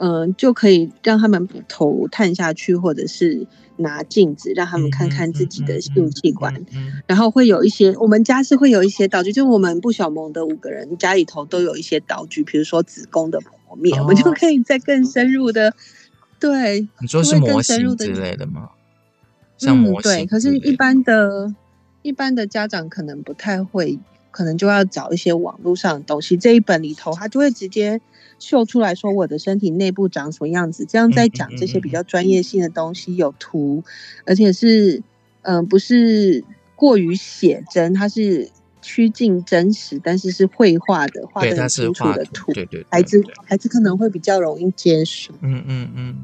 [0.03, 3.45] 嗯、就可以让他们把头探下去，或者是
[3.77, 6.51] 拿镜子让他们看看自己的性器官。
[6.55, 15.73] 嗯嗯嗯然后会有一些，我们家是会有一些道具，就是我们不小萌的五个人家里头都有一些道具，比如说子宫的剖面，哦我们就可以再更深入的，
[16.39, 18.71] 对，你说是模型之类的吗？
[19.59, 21.53] 像模型可是，一般的、
[22.01, 23.99] 一般的家长可能不太会，
[24.31, 26.35] 可能就要找一些网络上的东西。
[26.35, 28.01] 这一本里头，他就会直接
[28.41, 33.83] 秀出来说我的身体内部长什么样子，这样在讲这些比较专业性的东西，有图，
[34.25, 35.01] 而且是
[35.43, 36.43] 嗯、呃不是
[36.75, 38.49] 过于写真，它是
[38.81, 45.31] 趋近真实，但是是绘画的，画对，的很它是清楚画的图，对对，对孩子孩子可能会比较容易接受。
[45.41, 46.17] 嗯嗯嗯，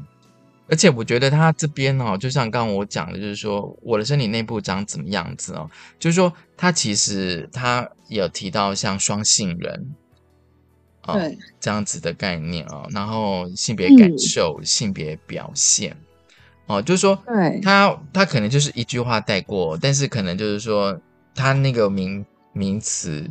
[0.68, 9.94] 而且我觉得他这边哦，就像刚刚我讲的，就是说我的身体内部长怎么样子哦，就是说他其实他有提到像双性人，
[11.08, 15.96] 哦、对，这样子的概念哦，然后性别嗯感受、性别表现，
[16.66, 17.60] 哦，就是说对。
[17.60, 21.00] 他他可能就是一句话带过，但是可能就是说
[21.34, 23.26] 他那个名名词，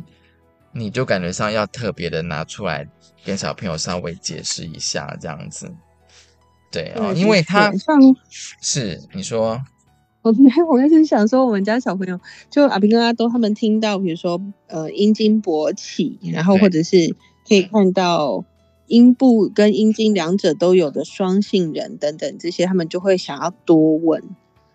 [0.72, 2.84] 你就感觉上要特别的拿出来
[3.24, 5.72] 跟小朋友稍微解释一下，这样子。
[6.72, 7.98] 对哦，因为他像
[8.60, 9.58] 是你说，
[10.20, 10.34] 我
[10.68, 17.16] 我就是想说，我们家小朋友就阿平跟阿东他们听到，比如说呃阴茎勃起，然后或者是
[17.48, 18.44] 可以看到
[18.86, 24.22] 阴部跟阴茎两者都有的双性人等等这些，他们就会想要多问，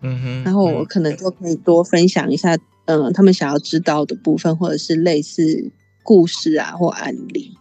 [0.00, 2.56] 嗯哼，然后我嗯可能就可以多分享一下，
[2.86, 5.70] 嗯、他们想要知道的部分，或者是类似
[6.02, 7.56] 故事啊或案例。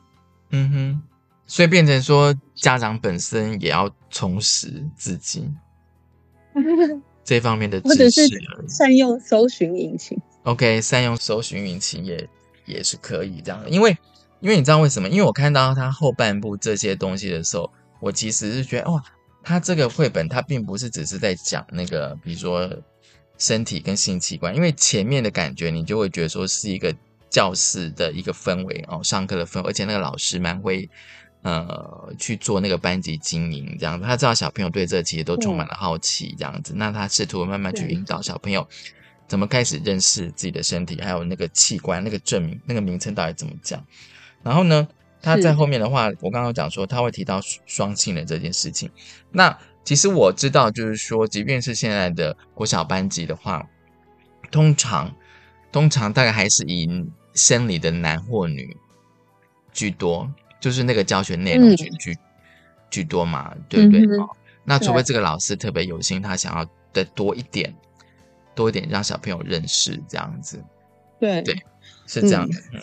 [0.52, 1.02] 嗯哼，
[1.48, 5.50] 所以变成说家长本身也要充实自己
[7.24, 8.42] 这方面的或者是知识。
[8.68, 10.20] 善用搜寻引擎。
[10.44, 12.30] OK，善用搜寻引擎也
[12.66, 13.98] 也是可以这样的，因为
[14.44, 15.08] 因为你知道为什么？
[15.08, 19.02] 因为我看到他后半部这些东西的时候，我其实是觉得哇，
[19.42, 22.70] 他这个绘本他并不是只是在讲那个，比如说
[23.38, 26.94] 身体跟性器官，因为前面的感觉你就会觉得说是一个
[27.30, 30.90] 教室的一个氛围哦，上课的氛围，而且那个老师蛮会。
[31.46, 38.66] 呃，去做那个班级经营，这样子，他知道小朋友对这其实都充满了好奇，这样子，那他试图慢慢去引导小朋友
[39.28, 43.86] 怎么开始认识自己的身体，还有那个器官、那个证明、那个名称到底怎么讲。
[44.44, 44.88] 然后呢，
[45.22, 48.92] 他在是后面的话，我刚刚讲说他会提到双性人这件事情。
[49.32, 53.66] 那其实我知道，就是说，即便是现在的国小班级的话，
[54.52, 55.14] 通常
[55.72, 56.88] 通常大概还是以
[57.34, 58.76] 生理的男或女
[59.72, 60.30] 居多，
[60.60, 61.76] 就是那个教学内容嗯。
[61.76, 62.18] 居、居
[62.90, 64.02] 居多嘛，对不对？
[64.66, 67.74] 那除非对这个老师特别有心，他想要的多一点，
[68.54, 70.64] 多一点让小朋友认识这样子，
[71.20, 71.42] 对。
[71.42, 71.56] 对
[72.06, 72.56] 是这样的。
[72.72, 72.80] 嗯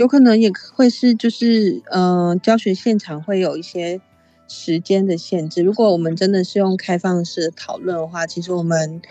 [0.00, 4.00] 有可能也会是就是呃，教学现场会有一些
[4.48, 5.60] 时间的限制。
[5.62, 9.02] 如果我们真的是用开放式讨论的话，其实我们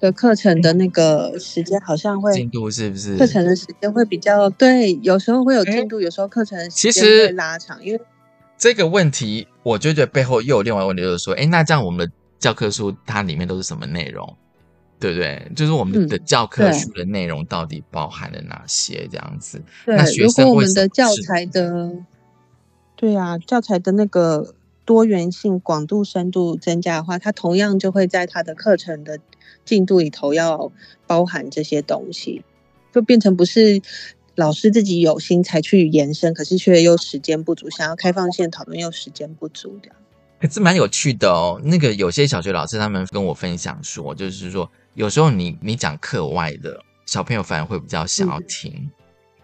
[0.00, 3.16] 的课程的那个时间好像会进度是不是？
[3.16, 8.00] 课程的时间会比较对，有时候会有进度，有时候课程的时间其实会拉长，因为
[8.56, 14.36] 这个问题，我就觉得背后又有另外一个问题，就是说，哎，那这样我们的教科书它里面都是什么内容？
[15.00, 15.50] 对不对？
[15.54, 19.08] 就是我们嗯的教科对书的内容到底包含了哪些？
[19.10, 21.92] 这样子，对那，学如果我生为什么们的教材的，
[22.96, 29.18] 对啊，教材的那个多元性、广度、深度增加的话，它同样就会在它的课程的
[29.64, 30.72] 进度里头要
[31.06, 32.42] 包含这些东西，
[32.92, 33.80] 就变成不是
[34.34, 39.96] 老师自己有心才去延伸，可是却又时间不足，想要开放性讨论又时间不足这样。
[40.40, 41.60] 可是蛮有趣的哦。
[41.64, 48.90] 那个有些小学老师他们跟我分享说，就是说有时候你你讲课外的小朋友反而会比较想要嗯听。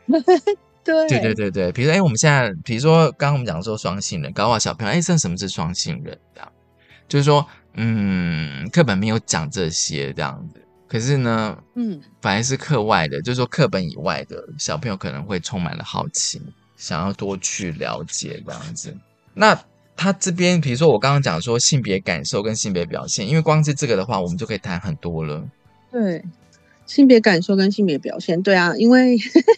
[0.82, 6.18] 对对对对对，比如说，哎，我们现在比如说刚刚我们讲说双性人，搞不好小朋友，哎，这什么是双性人？
[6.34, 6.52] 这样
[7.06, 16.42] 就是说，嗯，课本没有讲这些这样子，可是呢，嗯，反而是课外的，就是说课本以外的小朋友可能会充满了好奇，
[16.76, 18.92] 想要多去了解这样子。
[19.32, 19.56] 那
[19.96, 25.42] 他这边，比如说我刚刚讲说性别感受跟性别表现，因为光是这个的话，我们就可以谈很多了。
[25.90, 26.22] 对，
[26.84, 29.16] 性别感受跟性别表现，对啊，因为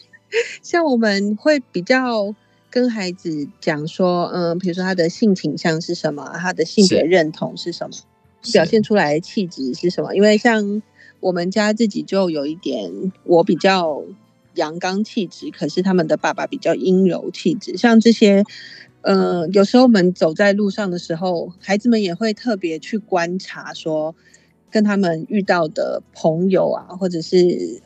[0.62, 2.34] 像我们会比较
[2.70, 7.96] 跟孩子讲说，嗯，比如说他的性倾向是什么，他的性别是认同是什么，
[8.52, 10.14] 表现出来的气质是什么。
[10.14, 10.82] 因为像
[11.20, 14.04] 我们家自己就有一点，我比较
[14.54, 18.44] 阳刚气质，可是他们的爸爸比较阴柔气质，像这些。
[19.06, 24.16] 呃，有时候我们走在路上的时候，孩子们也会特别去观察，说
[24.68, 27.80] 跟他们遇到的朋友啊，或者是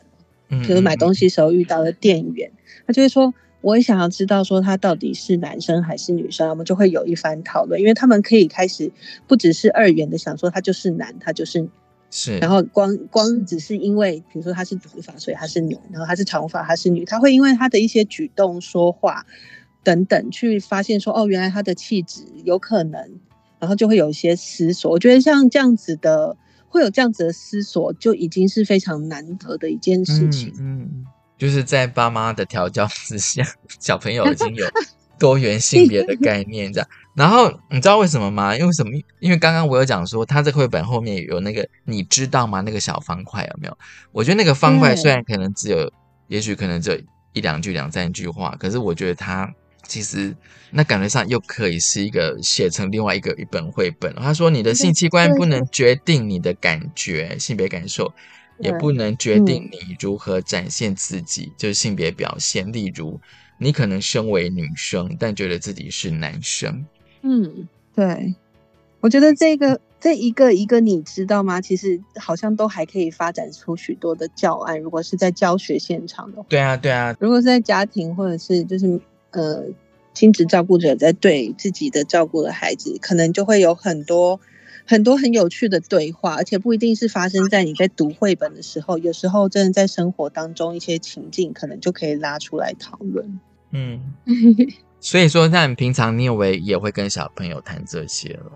[0.49, 2.51] 嗯比如买东西时候遇到的店员，
[2.87, 8.91] 他就会说：“我也想要知道说他到底是男生还是女生，我们就会有一番讨论，因为他们可以开始
[9.27, 11.69] 不只是二元的想说他就是男，他就是女，
[12.09, 19.23] 是，然后光光只是因为比如说他是短发，所以他是女，然后他是长发，他是女，他会因为他的一些举动、说话
[19.83, 23.19] 等等去发现说哦，原来他的气质有可能，
[23.59, 24.91] 然后就会有一些思索。
[24.91, 26.35] 我觉得像这样子的，
[26.67, 30.53] 会有这样子的思索，就已经是非常难得的一件事情。
[30.59, 31.05] 嗯，嗯
[31.37, 33.43] 就是在爸妈的调教之下，
[33.79, 34.65] 小朋友已经有
[35.17, 36.87] 多元性别的概念这样。
[37.15, 38.55] 然后你知道为什么吗？
[38.55, 38.91] 因为什么？
[39.19, 42.61] 因为刚刚我有讲说，他这绘本后面有那个你知道吗？
[42.61, 43.77] 那个小方块有没有？
[44.11, 45.91] 我觉得那个方块对虽然可能只有，
[46.27, 46.97] 也许可能只有
[47.33, 49.51] 一两句、两三句话，可是我觉得它
[49.87, 50.35] 其实
[50.71, 54.13] 那感觉上又可以是一个写成另外一个一本绘本。
[54.15, 58.11] 他说，你的性器官不能决定你的感觉、性别感受。
[58.59, 62.71] 也不能决定你如何展现自己，就是性别表现。
[62.71, 63.19] 例如，
[63.57, 66.85] 你可能身为女生，但觉得自己是男生。
[67.23, 68.35] 嗯，对，
[68.99, 71.59] 我觉得这个这一个一个你知道吗？
[71.59, 74.79] 其实好像都还可以发展出许多的教案。
[74.79, 79.01] 如果是在教学现场的话，对啊，对啊，如果是在家庭或者是就是
[79.31, 79.65] 呃
[80.13, 84.39] 亲子照顾者在对自己的照顾的孩子，可能就会有很多
[84.85, 93.39] 很多很有趣的对话，而且不一定是发生在你在读绘本的时候，有时候真的在生活当中一些情境，可能就可以拉出来讨论。
[93.71, 94.13] 嗯。
[95.03, 98.51] 所以说，那你平常你以为也会跟小朋友谈这些了？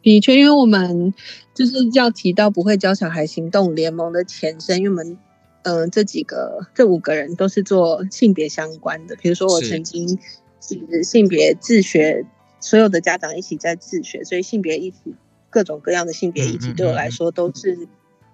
[0.00, 1.12] 的确，因为我们
[1.52, 5.18] 就是要提到不会教小孩行动联盟的前身，因为我们
[5.66, 9.16] 嗯、呃这几个这五个人都是做性别相关的。
[9.16, 10.18] 比如说，我曾经
[10.60, 12.24] 是性别自学，
[12.60, 15.14] 所有的家长一起在自学，所以性别议题
[15.50, 17.88] 各种各样的性别议题嗯嗯对我嗯嗯来说都是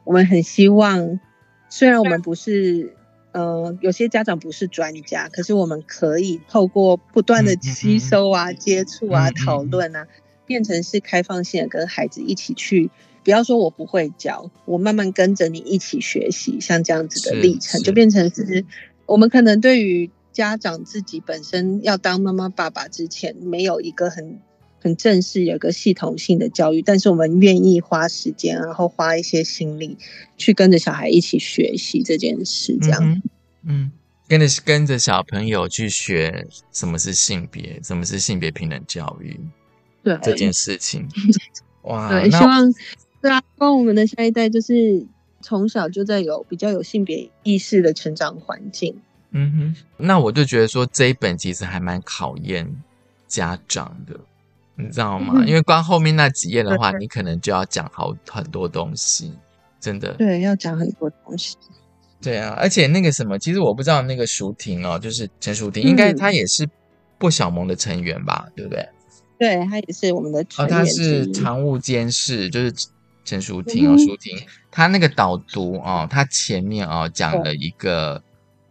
[0.04, 1.18] 我们很希望，
[1.68, 2.94] 虽然我们不是。
[3.34, 10.06] 呃，有些家长不是专家，可是我们可以透过不断的嗯嗯嗯吸收啊、接触啊、嗯嗯讨嗯论啊，
[10.44, 12.90] 变成是开放性的，跟孩子一起去。
[13.24, 18.64] 不要说我不会教，我慢慢跟着你一起学习，像这样子的是历程，就变成是
[19.06, 24.40] 我们可能对于家长自己本身要当妈妈爸爸之前，没有一个很
[24.80, 29.96] 很正式、有一个系统性的教育，但是我们愿意花时间，然后花一些心力
[30.36, 33.22] 去跟着小孩一起学习这件事，这样。
[33.64, 33.92] 嗯，
[34.26, 39.38] 跟着跟着小朋友去学什么是性别，什么是性别平等教育
[40.02, 41.08] 对，这件事情。
[41.82, 42.72] 哇，对，希望
[43.22, 45.06] 对啊，希望我们的下一代就是
[45.40, 48.94] 从小就在有比较有性别意识的成长环境。
[49.30, 52.70] 嗯哼，那我就觉得说这一本其实还蛮考验
[53.26, 54.14] 家长的，
[54.74, 55.34] 你知道吗？
[55.36, 59.32] 嗯因为光后面那几页的话，你可能就要讲好很多东西，
[59.80, 60.12] 真的。
[60.14, 61.56] 对，要讲很多东西。
[62.20, 66.68] 对啊，而且那个什么，其实我不知道那个舒婷哦，就是陈舒婷，应该嗯她也是
[67.18, 68.88] 不小萌的成员吧，对不对？
[69.38, 70.84] 对，她也是我们的哦，成她。
[70.84, 72.72] 是常务监事，就是
[73.24, 74.36] 陈淑婷哦，淑婷，
[74.70, 78.22] 她那个导读哦，她前面哦讲了一个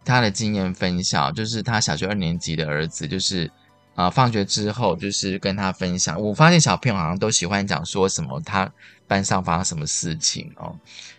[0.04, 3.46] 她的经验分享，就是她小学二年级的儿子，就是
[3.94, 8.70] 啊、呃放学之后就是跟他分享，我发现小朋友好像都喜欢讲说什么他
[9.06, 10.74] 班上发生什么事情哦，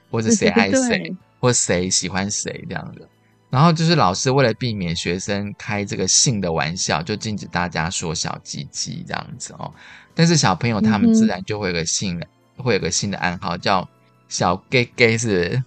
[0.09, 3.07] 或者谁爱谁，或谁喜欢谁这样的。
[3.49, 9.71] 然后就是老师为了避免学生开这个性的玩笑，就禁止大家说小鸡鸡这样子哦。
[10.15, 12.27] 但是小朋友他们自然就会有个性的，
[12.63, 13.87] 会有个新的暗号叫
[14.27, 15.63] 小 gay gay 是不是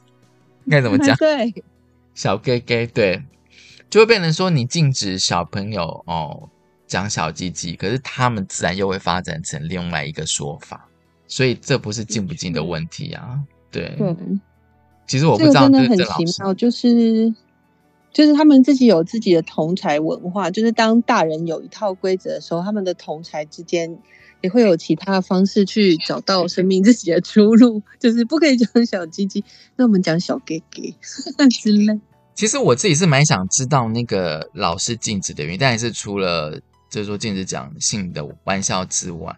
[0.65, 1.15] 应该怎么讲？
[1.21, 1.55] 对，
[2.15, 3.23] 小 gay gay 对，
[3.89, 6.49] 就会变成说你禁止小朋友哦
[6.89, 10.89] 讲小鸡鸡，可是他们自然又会发展成另外一个说法，
[11.29, 13.39] 所以这不是禁不禁的问题啊。
[13.71, 14.17] 对，对，
[15.07, 17.33] 其实我不知道这真的很奇妙，就是
[18.13, 23.99] 就是他们自己有自己的同才文化，就是当大人有一套规则的时候，他们的同才之间
[24.41, 29.45] 也会有其他的方式去找到生命自己的出路，就是不可以讲小鸡鸡，
[29.77, 30.95] 那我们讲小 gay gay
[31.51, 32.01] 之类。
[32.35, 36.61] 其实我自己是蛮想知道那个老师禁止的原因，但是除了
[36.91, 39.35] 就是说禁止讲性的玩笑之外，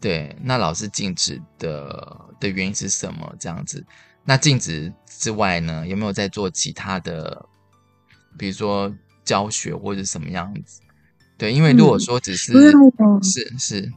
[0.00, 3.34] 对，那老师禁止的的原因是什么？
[3.40, 3.82] 这样子，
[4.24, 7.46] 那禁止之外呢，有没有在做其他的，
[8.36, 8.94] 比如说
[9.24, 10.80] 教学或者什么样子？
[11.38, 12.52] 对，因为如果嗯说只是
[13.22, 13.92] 是是，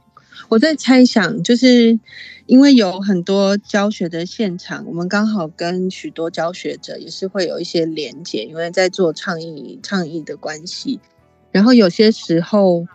[0.50, 2.00] 我在猜想，就是
[2.46, 11.00] 因为有很多教学的现场，我们刚好跟许多教学者也是会有一些连接，因为在做倡议倡议的关系。
[11.52, 12.86] 然后有些时候，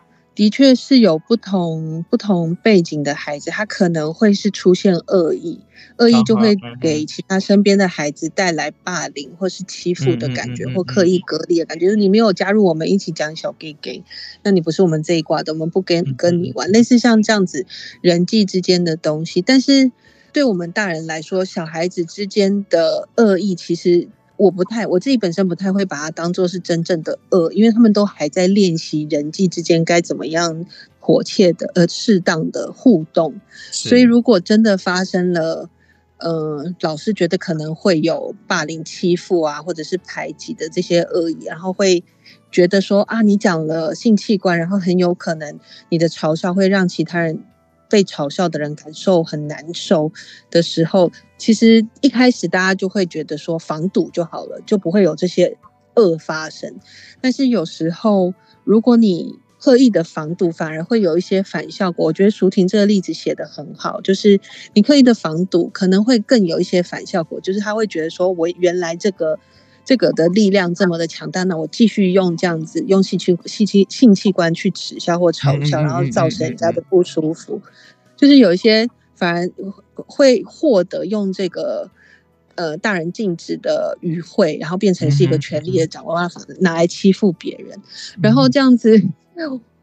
[0.41, 5.61] 的的确是有不同不同背景的孩子，他可能会是出现恶意，
[5.99, 11.85] 恶意就会给其他身边的孩子带来霸凌或是欺负的感觉，或刻意隔离的感觉。
[11.85, 14.03] 就是你没有加入我们一起讲小 gay gay，
[14.43, 16.73] 那你不是我们这一挂的，我们不跟跟你玩。
[16.73, 17.67] 类似像这样子
[18.01, 19.93] 人际之间的东西，但是
[20.33, 24.09] 对我们大人来说，小孩子之间的恶意其实。
[24.41, 30.65] 我不太，我自己本身不太会把它当做是真正的恶，因为他们都还在练习人际之间该怎么样
[30.99, 33.39] 火切的、呃适当的互动。
[33.71, 35.69] 所以，如果真的发生了，
[36.17, 42.03] 呃，老师觉得可能会有霸凌、欺负啊，或者是排挤的这些恶意，然后会
[42.51, 45.61] 觉得说啊，你讲了性器官，然后很有可能
[45.91, 47.45] 你的嘲笑会让其他人。
[47.91, 50.13] 被嘲笑的人感受很难受
[50.51, 55.59] 的时候，其实一开始大家就会觉得说防堵就好了，就不会有这些
[55.97, 56.77] 恶发生。
[57.21, 58.33] 但是有时候，
[58.65, 62.07] 如果你刻意的防堵，反而会有一些反效果。
[62.07, 64.41] 我觉得淑婷这个例子写的很好，就是
[64.73, 69.39] 你刻意的防堵，可能会更有一些反效果，就是他会觉得说我原来这个。
[69.91, 77.61] 这个的力量这么的强大，那我继续用这样子用性器性器性器官去耻笑或嘲笑，然后造成人家的不舒服，
[78.17, 79.51] 就是有一些反而
[80.07, 81.91] 会获得用这个
[82.55, 87.77] 呃大人禁止的语汇，然后变成是一个权力的掌握法，拿来欺负别人，
[88.23, 89.03] 然后这样子。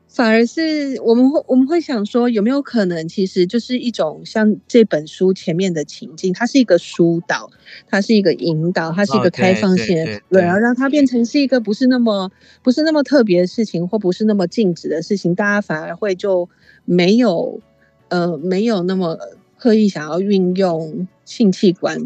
[0.07, 7.51] 反而是我们会我们会想说，有没有可能，其实就是一种像这本书前面的情境，它是一个疏导，
[7.87, 12.31] 它是一个引导，它是一个开放性的，对，然后让它变成是一个不是那么
[12.63, 16.49] 不是那么特别的事情，或不是那么禁止的事情，大家反而会就
[16.85, 17.59] 没有
[18.07, 19.19] 呃没有那么
[19.57, 21.97] 刻意想要运用性器官，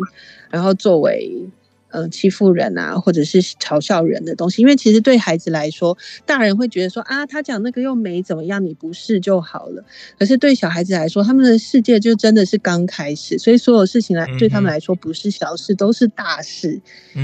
[0.50, 1.50] 然后作为。
[1.92, 9.84] 嗯，欺负人啊，或者是嘲笑人的东西，因为其实对孩子来说，大人会觉得说啊，他讲那个又没怎么样，你不是就好了。
[10.18, 16.82] 可是对小孩子来说，他们的世界就真的是刚开始，所以所有事情来对他们来说不是小事，都是大事。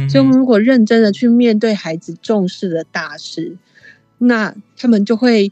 [0.10, 3.58] 所以，我们如果认真的去面对孩子重视的大事，
[4.18, 5.52] 那他们就会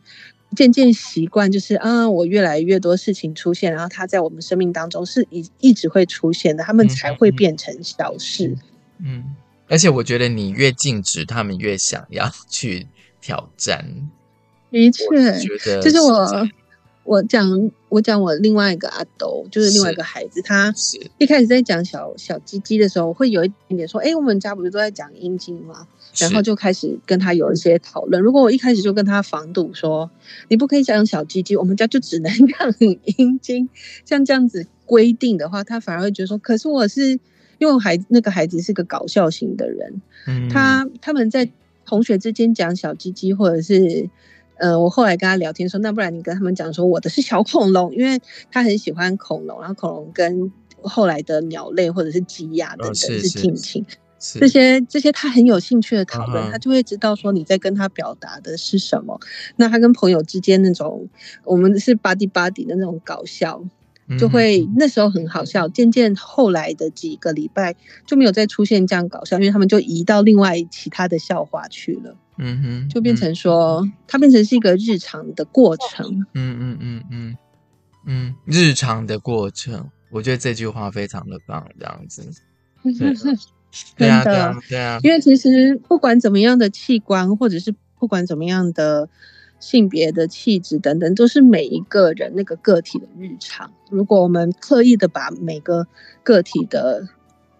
[0.55, 8.47] 渐渐习惯，就是啊，我越来越多事情出现，然后它在我们生命当中是一一直会出现的，他们才会变成小事。
[8.47, 8.57] 嗯，
[9.67, 12.87] 而且我觉得你越禁止，他们越想要去
[13.19, 13.83] 挑战。
[14.71, 15.05] 的确，
[15.81, 16.47] 就是我，
[17.03, 20.73] 我讲，我讲我另外一个阿斗，就是另外一个孩子，他
[21.17, 25.87] 一开始在讲小小鸡鸡的时候，会有一点点说：“哎，我们家不是都在讲阴茎吗？”
[26.19, 28.21] 然后就开始跟他有一些讨论。
[28.21, 30.11] 如果我一开始就跟他防堵说
[30.49, 33.67] ：“你不可以讲小鸡鸡，我们家就只能讲阴茎。”
[34.05, 37.19] 像这样子规定的话，他反而会觉得说：“可是我是。”
[37.57, 40.01] 因为孩那个孩子是个搞笑型的人，
[40.49, 41.49] 他他们在
[41.85, 44.09] 同学之间讲小鸡鸡，或者是
[44.57, 48.19] 呃，我后来跟他聊天说，那不然你跟他们讲说我的是小恐龙，因为
[48.51, 50.51] 他很喜欢恐龙，然后恐龙跟
[50.81, 53.85] 后来的鸟类或者是鸡鸭等等是近亲，
[54.17, 59.19] 这些这些他很有兴趣的讨论，他就会知道说你在跟他表达的是什么。
[59.55, 61.07] 那他跟朋友之间那种
[61.43, 63.63] 我们是 body body 的那种搞笑。
[64.19, 67.75] 就会那时候很好笑，渐渐后来的几个礼拜
[68.05, 72.15] 就没有再出现这样搞笑，因为他们就移到另外其他的笑话去了。
[72.37, 76.25] 嗯哼，就变成说它变成是一个日常的过程。
[76.33, 77.37] 嗯嗯嗯嗯
[78.05, 82.21] 嗯，日常的过程，我觉得这句话非常的棒，这样子。
[83.97, 89.09] 对啊对啊对啊，因为其实不管怎么样的器官，或者是不管怎么样的。
[89.65, 93.73] 性别的气质等等，都是每一个人那个个体的日常。
[93.89, 95.87] 如果我们刻意的把每个
[96.21, 97.07] 个体的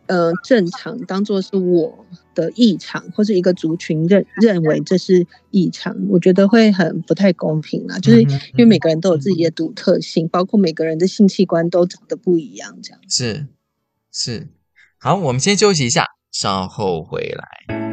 [0.06, 7.98] 呃正常当做是我的异常，或是一个族群认认为这是异常，我觉得会很不太公平啊。
[7.98, 13.48] 就是因为每个人都有自己的独特性，包括每个人的性器官都长得不一样，这样是
[14.12, 14.48] 是。
[15.00, 17.85] 好，我们先休息一下，稍后回来。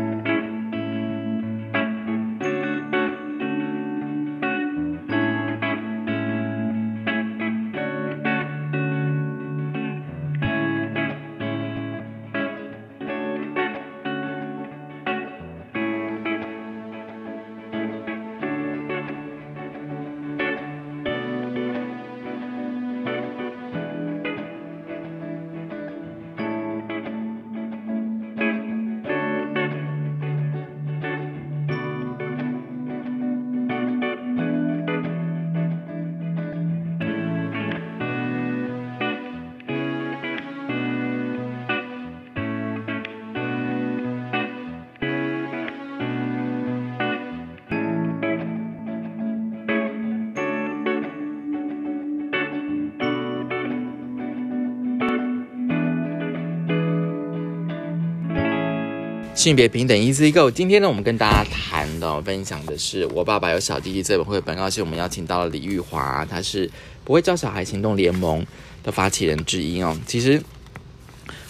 [59.42, 60.48] 性别平等一次一个。
[60.52, 64.56] 今天呢，我们跟大家谈的、分享的是《我爸爸有小弟弟》这本绘本。
[64.56, 66.70] 而且我们邀请到了李玉华，他是
[67.04, 68.46] 不会教小孩行动联盟
[68.84, 69.98] 的发起人之一哦。
[70.06, 70.40] 其实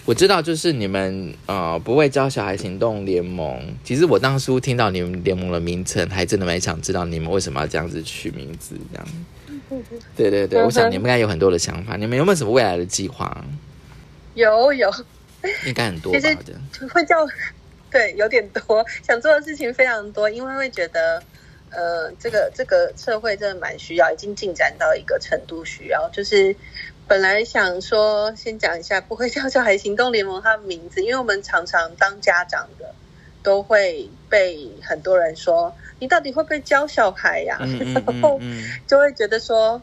[0.06, 3.62] 我知道，就是你们呃不会教小孩行动联盟。
[3.84, 9.06] 其实我当初听到你们联盟的名称，还真的蛮想知道你们为什么要这样子取名字，这样。
[10.16, 11.96] 对对对，我想你们应该有很多的想法。
[11.96, 13.44] 你们有没有什么未来的计划？
[14.32, 14.90] 有有，
[15.66, 16.18] 应该很多吧？
[16.18, 17.16] 其实会叫，
[17.92, 21.22] 对，有点多，想做的事情非常多，因为会觉得，
[21.70, 26.08] 呃，这个这个社会真的蛮需要，已经进展到一个程度需要。
[26.08, 26.56] 就是
[27.06, 32.94] 本来想说，先讲一下不会 叫小孩行动联盟它的名字，因为我们常常当家长的
[33.42, 38.40] 都会被很多人说，你到底会不会教小孩呀、嗯嗯 然后
[38.86, 39.82] 就会觉得说，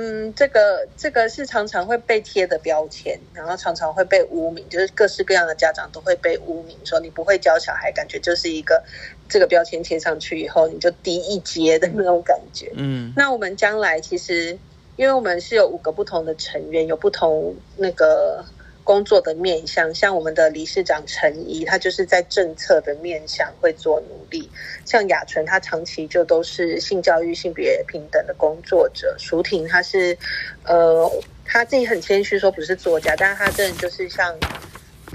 [0.00, 8.80] 嗯，这个这个是常常会被贴的标签，然后常常会被污名，就是各式各样的家长都会被污名，说你不会教小孩，感觉就是一个
[9.28, 12.70] 这个标签贴上去以后，你就低一阶的那种感觉。
[12.76, 14.56] 嗯那我们将来其实，
[14.94, 18.44] 因为我们是有五个不同的成员，有不同那个
[18.88, 24.50] 工作的面向，像我们的理事长陈怡，他就是在政策的面向会做努力。
[24.86, 29.14] 像雅纯，他长期就都是性教育、性别平等的工作者。
[29.18, 30.16] 淑婷，她是
[30.64, 31.06] 呃，
[31.44, 34.34] 她自己很谦虚说不是作家，但是她真的就是像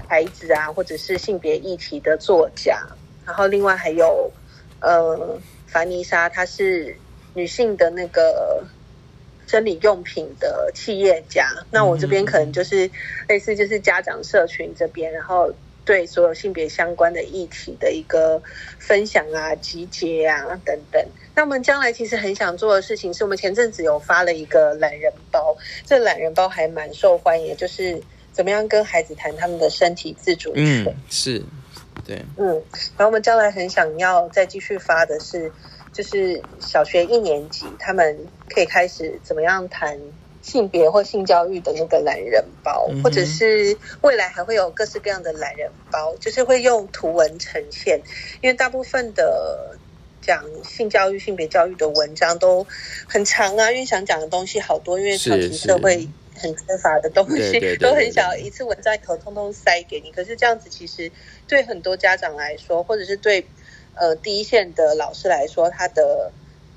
[0.08, 2.80] 孩子啊，或者是性别议题的作家。
[3.26, 4.32] 然后另外还有
[4.82, 6.96] 呃，凡妮莎，她是
[7.34, 8.64] 女性的那个
[9.48, 11.50] 生理用品的企业家。
[11.72, 12.90] 那我这边可能就是
[13.28, 15.54] 类似就是家长社群这边，然后
[15.86, 18.42] 对所有性别相关的议题的一个
[18.80, 21.06] 分享啊、集结啊等等。
[21.36, 30.86] 那我们将来其实很想做的事情，是我们前阵子有发了一个懒人包，这懒人包还蛮受欢迎，就是怎么样跟孩子谈他们的身体自主权。
[30.86, 31.44] 嗯，是，
[32.06, 32.48] 对，嗯，
[32.98, 35.52] 然后我们将来很想要再继续发的是，
[35.94, 39.98] 就是小学一年级他们可以开始怎么样谈
[40.42, 48.02] 性别或性教育的那个懒人包，嗯或者是未来还会有各式各样的懒人包，就是会用图文呈现，
[48.42, 49.78] 因为大部分的。
[50.26, 52.66] 讲性教育、性别教育的文章都
[53.10, 60.14] 很长啊，因为想讲的东西好多，因为是长期社会很缺乏的东西，都很想一次文章里头通通塞给你。
[60.14, 61.12] 可是这样子其实
[61.46, 63.46] 对很多家长来说，或者是对
[63.96, 66.32] 呃第一线的老师来说，他的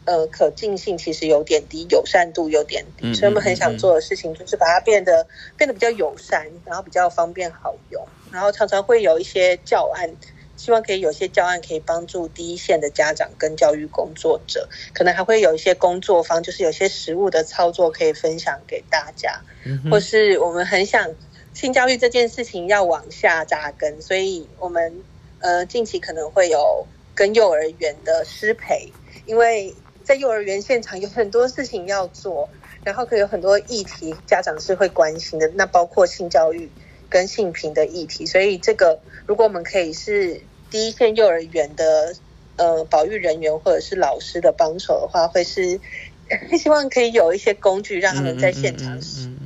[0.05, 3.07] 呃可进性其实有点低，友善度有点低。
[3.09, 10.11] 嗯所以我们很想做的事情就是把它变得变得比较友善，然后比较方便好用，然后常常会有一些教案。
[10.59, 19.43] 希望可以有些教案可以帮助第一线的家长跟教育工作者，可能还会有一些工作坊，就是有些实物的操作可以分享给大家。
[19.67, 21.15] 嗯或是我们很想
[21.53, 25.05] 性教育这件事情要往下扎根，所以我们
[25.41, 26.87] 呃近期可能会有
[27.17, 28.93] 跟幼儿园的师培，
[29.25, 32.49] 因为在幼儿园现场有很多事情要做，
[32.85, 36.71] 然后可以有很多议题家长是会关心的，那包括性教育
[37.09, 40.41] 跟性平的议题，所以这个如果我们可以是
[40.71, 42.15] 第一线幼儿园的
[42.57, 45.81] 呃保育人员或者是老师的帮手的话，会是
[46.59, 49.39] 希望可以有一些工具让他们在现场使嗯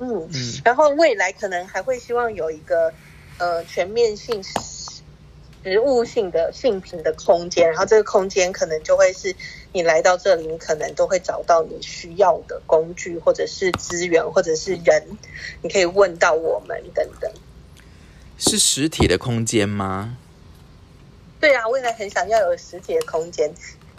[0.00, 2.92] 嗯嗯，嗯然后未来可能还会希望有一个
[3.38, 4.42] 呃全面性、
[5.64, 9.34] 实物性的性品的空间，然后这个空间可能就会是
[9.72, 15.16] 你来到这里，你可能都会找到你需要的工具，或者是资源，或者是人，
[15.62, 17.32] 你可以问到我们等等。
[18.36, 20.18] 是实体的空间吗？
[21.40, 23.50] 对啊，未来很想要有实体的空间，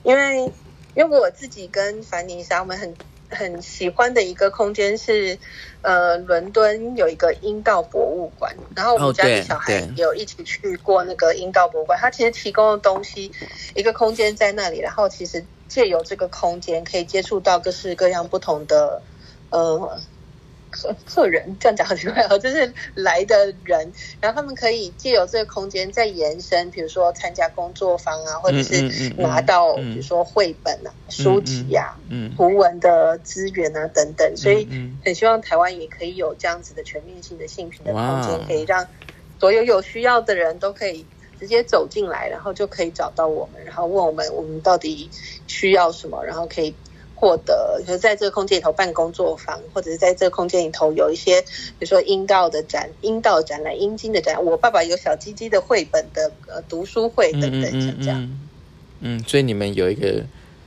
[0.03, 0.51] 因为
[0.93, 2.93] 因为我自己跟凡妮莎，我们很
[3.36, 5.38] 很喜欢的一个空间是，
[5.81, 13.31] 呃，伦敦有一个阴道博物馆，然后我哦们家对里小孩也有一起去过那个阴道博物馆，它其实提供的东西
[13.75, 19.01] 一个空间在那里，然后其实借由这个空间可以接触到各式各样不同的
[19.51, 19.99] 呃。
[20.76, 29.95] 客客人这样讲很奇怪哦，就是来的人，然后他们可以借由这个空间再延伸，比如说参加工作坊啊，或者是拿到嗯。
[29.95, 34.99] 比如说绘本啊、书籍呀、嗯图文的资源啊等等，所以嗯。
[35.05, 38.86] 很希望台湾也可以有这样子的全面性的性平的空间，可以让
[39.39, 41.05] 所有有需要的人都可以
[41.39, 45.09] 直接走进来，然后就可以找到我们，然后问我们我们到底
[45.47, 46.76] 需要什么，然后可以
[47.16, 58.22] 获得，就是在这个空间里头办工作坊，或者是在这个空间里头有一些，比如说阴道的展、阴道展览、阴茎的展览，我爸爸有小鸡鸡的绘本的呃读书会等等，嗯像这样。
[58.22, 58.39] 嗯
[59.01, 60.24] 嗯，所以你们有一个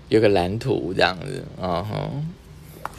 [0.09, 2.29] 有个蓝图这样子，嗯哼，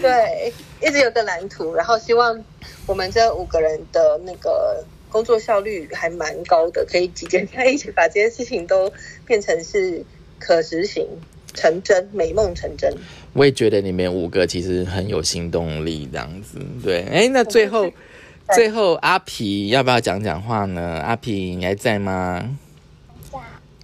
[0.02, 2.44] 对，一直有个蓝图，然后希望
[2.88, 8.92] 我们这五个人的那个工作效率还蛮高的，可以集结在一起，把这些事情都
[9.26, 10.04] 变成是
[10.40, 11.08] 可实行、
[11.54, 12.94] 成真、美梦成真。
[13.34, 16.60] 我也觉得你们五个其实很有行动力，这样子。
[16.84, 17.92] 对，哎，那最后
[18.56, 21.02] 最后阿皮要不要讲讲话呢？
[21.06, 22.58] 阿皮你还在吗？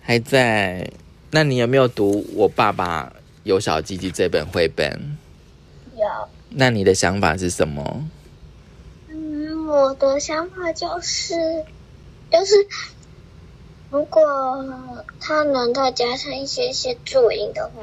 [0.01, 0.89] 还在。
[1.31, 3.11] 那你有没有读《我爸爸
[3.43, 5.17] 有小鸡鸡》这本绘本？
[5.95, 6.03] 有。
[6.49, 8.07] 那你的想法是什么？
[9.09, 11.33] 嗯，我的想法就是，
[12.31, 12.53] 就是
[13.95, 14.25] 如果
[15.21, 17.81] 他能再加上一些些注音的话，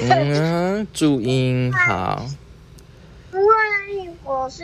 [0.00, 2.24] 嗯，注音好。
[3.32, 4.62] 因为我是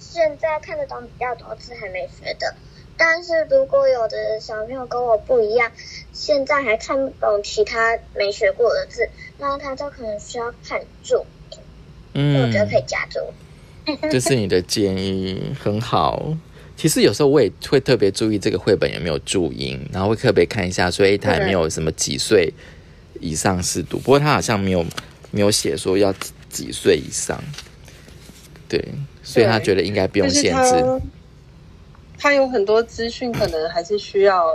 [0.00, 2.52] 现在看得懂比较多字，还没学的。
[2.96, 5.70] 但是如果有的小朋友跟我不一样，
[6.12, 9.08] 现在还看不懂其他没学过的字，
[9.38, 11.58] 那他就可能需要看注音。
[12.14, 13.20] 嗯，我觉得可以加注。
[14.10, 16.34] 这是你的建议，很好。
[16.76, 22.52] 其实有时候我也会特别注意这个绘本有没有注音，然后会特别看一下，所以他没有什么几岁
[23.20, 23.98] 以上是读。
[23.98, 24.84] 不过他好像没有
[25.30, 26.12] 没有写说要
[26.48, 27.42] 几岁以上。
[28.68, 28.82] 对，
[29.22, 31.00] 所以他觉得应该不用限制。
[32.18, 34.46] 他有很多资讯，可能还是需要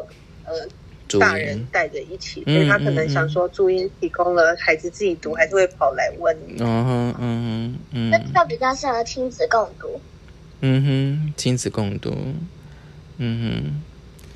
[0.43, 6.35] 呃大人带着一起，所以他可能想说注音提供了，孩子自己读还是会跑来问。
[6.57, 10.01] 嗯哼嗯嗯，那就比较适合亲子共读。
[10.61, 12.13] 嗯哼，亲子共读。
[13.17, 13.81] 嗯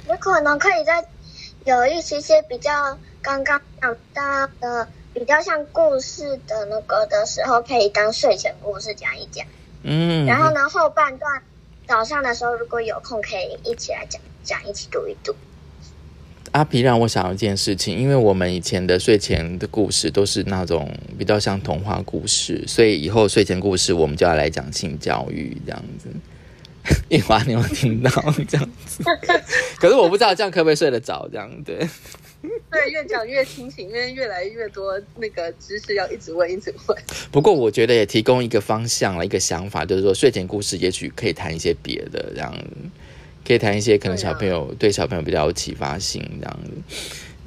[0.05, 1.05] 哼，有可能可以在
[1.65, 9.45] 有一些些比较刚刚长大的比较像故事的那个的时候，可以当睡前故事讲一讲。
[9.83, 11.41] 嗯，然后呢后半段。
[11.85, 15.35] 早上的时候，如果有空，可以一起来讲讲，一起读一读。
[16.53, 26.09] 阿皮让我想到一件事情，因为我们以前的睡前的故事都是那种比较像童话故事，所以以后睡前故事我们就要来讲性教育这样子。
[27.09, 28.11] 一华，你有听到
[28.47, 29.03] 这样子？
[29.79, 31.27] 可是我不知道这样可不可以睡得着？
[31.31, 31.77] 这样对。
[32.69, 36.97] 对，越讲越清醒，因为越来越多那个知识要一直问，一直问。
[37.31, 42.53] 不过我觉得也提供一个方向了，一个想法，就是说睡前故事也许可以谈一些别的，这样
[43.45, 46.71] 可以谈一些可能小朋友对小朋友比较有启发性这样子。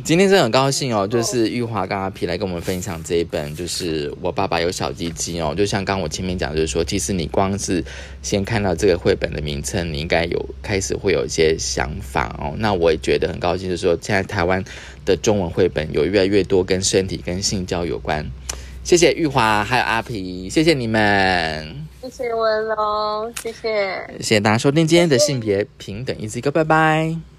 [0.04, 5.54] 今天真的很高兴哦，就是玉华跟阿皮来跟我们分享这一本，就是我爸爸有小鸡鸡哦。
[5.56, 7.82] 就像刚我前面讲，就是说，其实你光是
[8.20, 12.54] 先看到这个绘本的名称，你应该有开始会有一些想法哦。
[12.58, 14.62] 那我也觉得很高兴，就是说，现在台湾
[15.06, 18.30] 的中文绘本有越来越多跟身体跟性交有关。
[18.84, 27.35] 谢谢玉华还有阿皮，谢谢你们，谢谢文龙，谢谢，谢谢大家收听今天的性别平等一字一个，拜拜。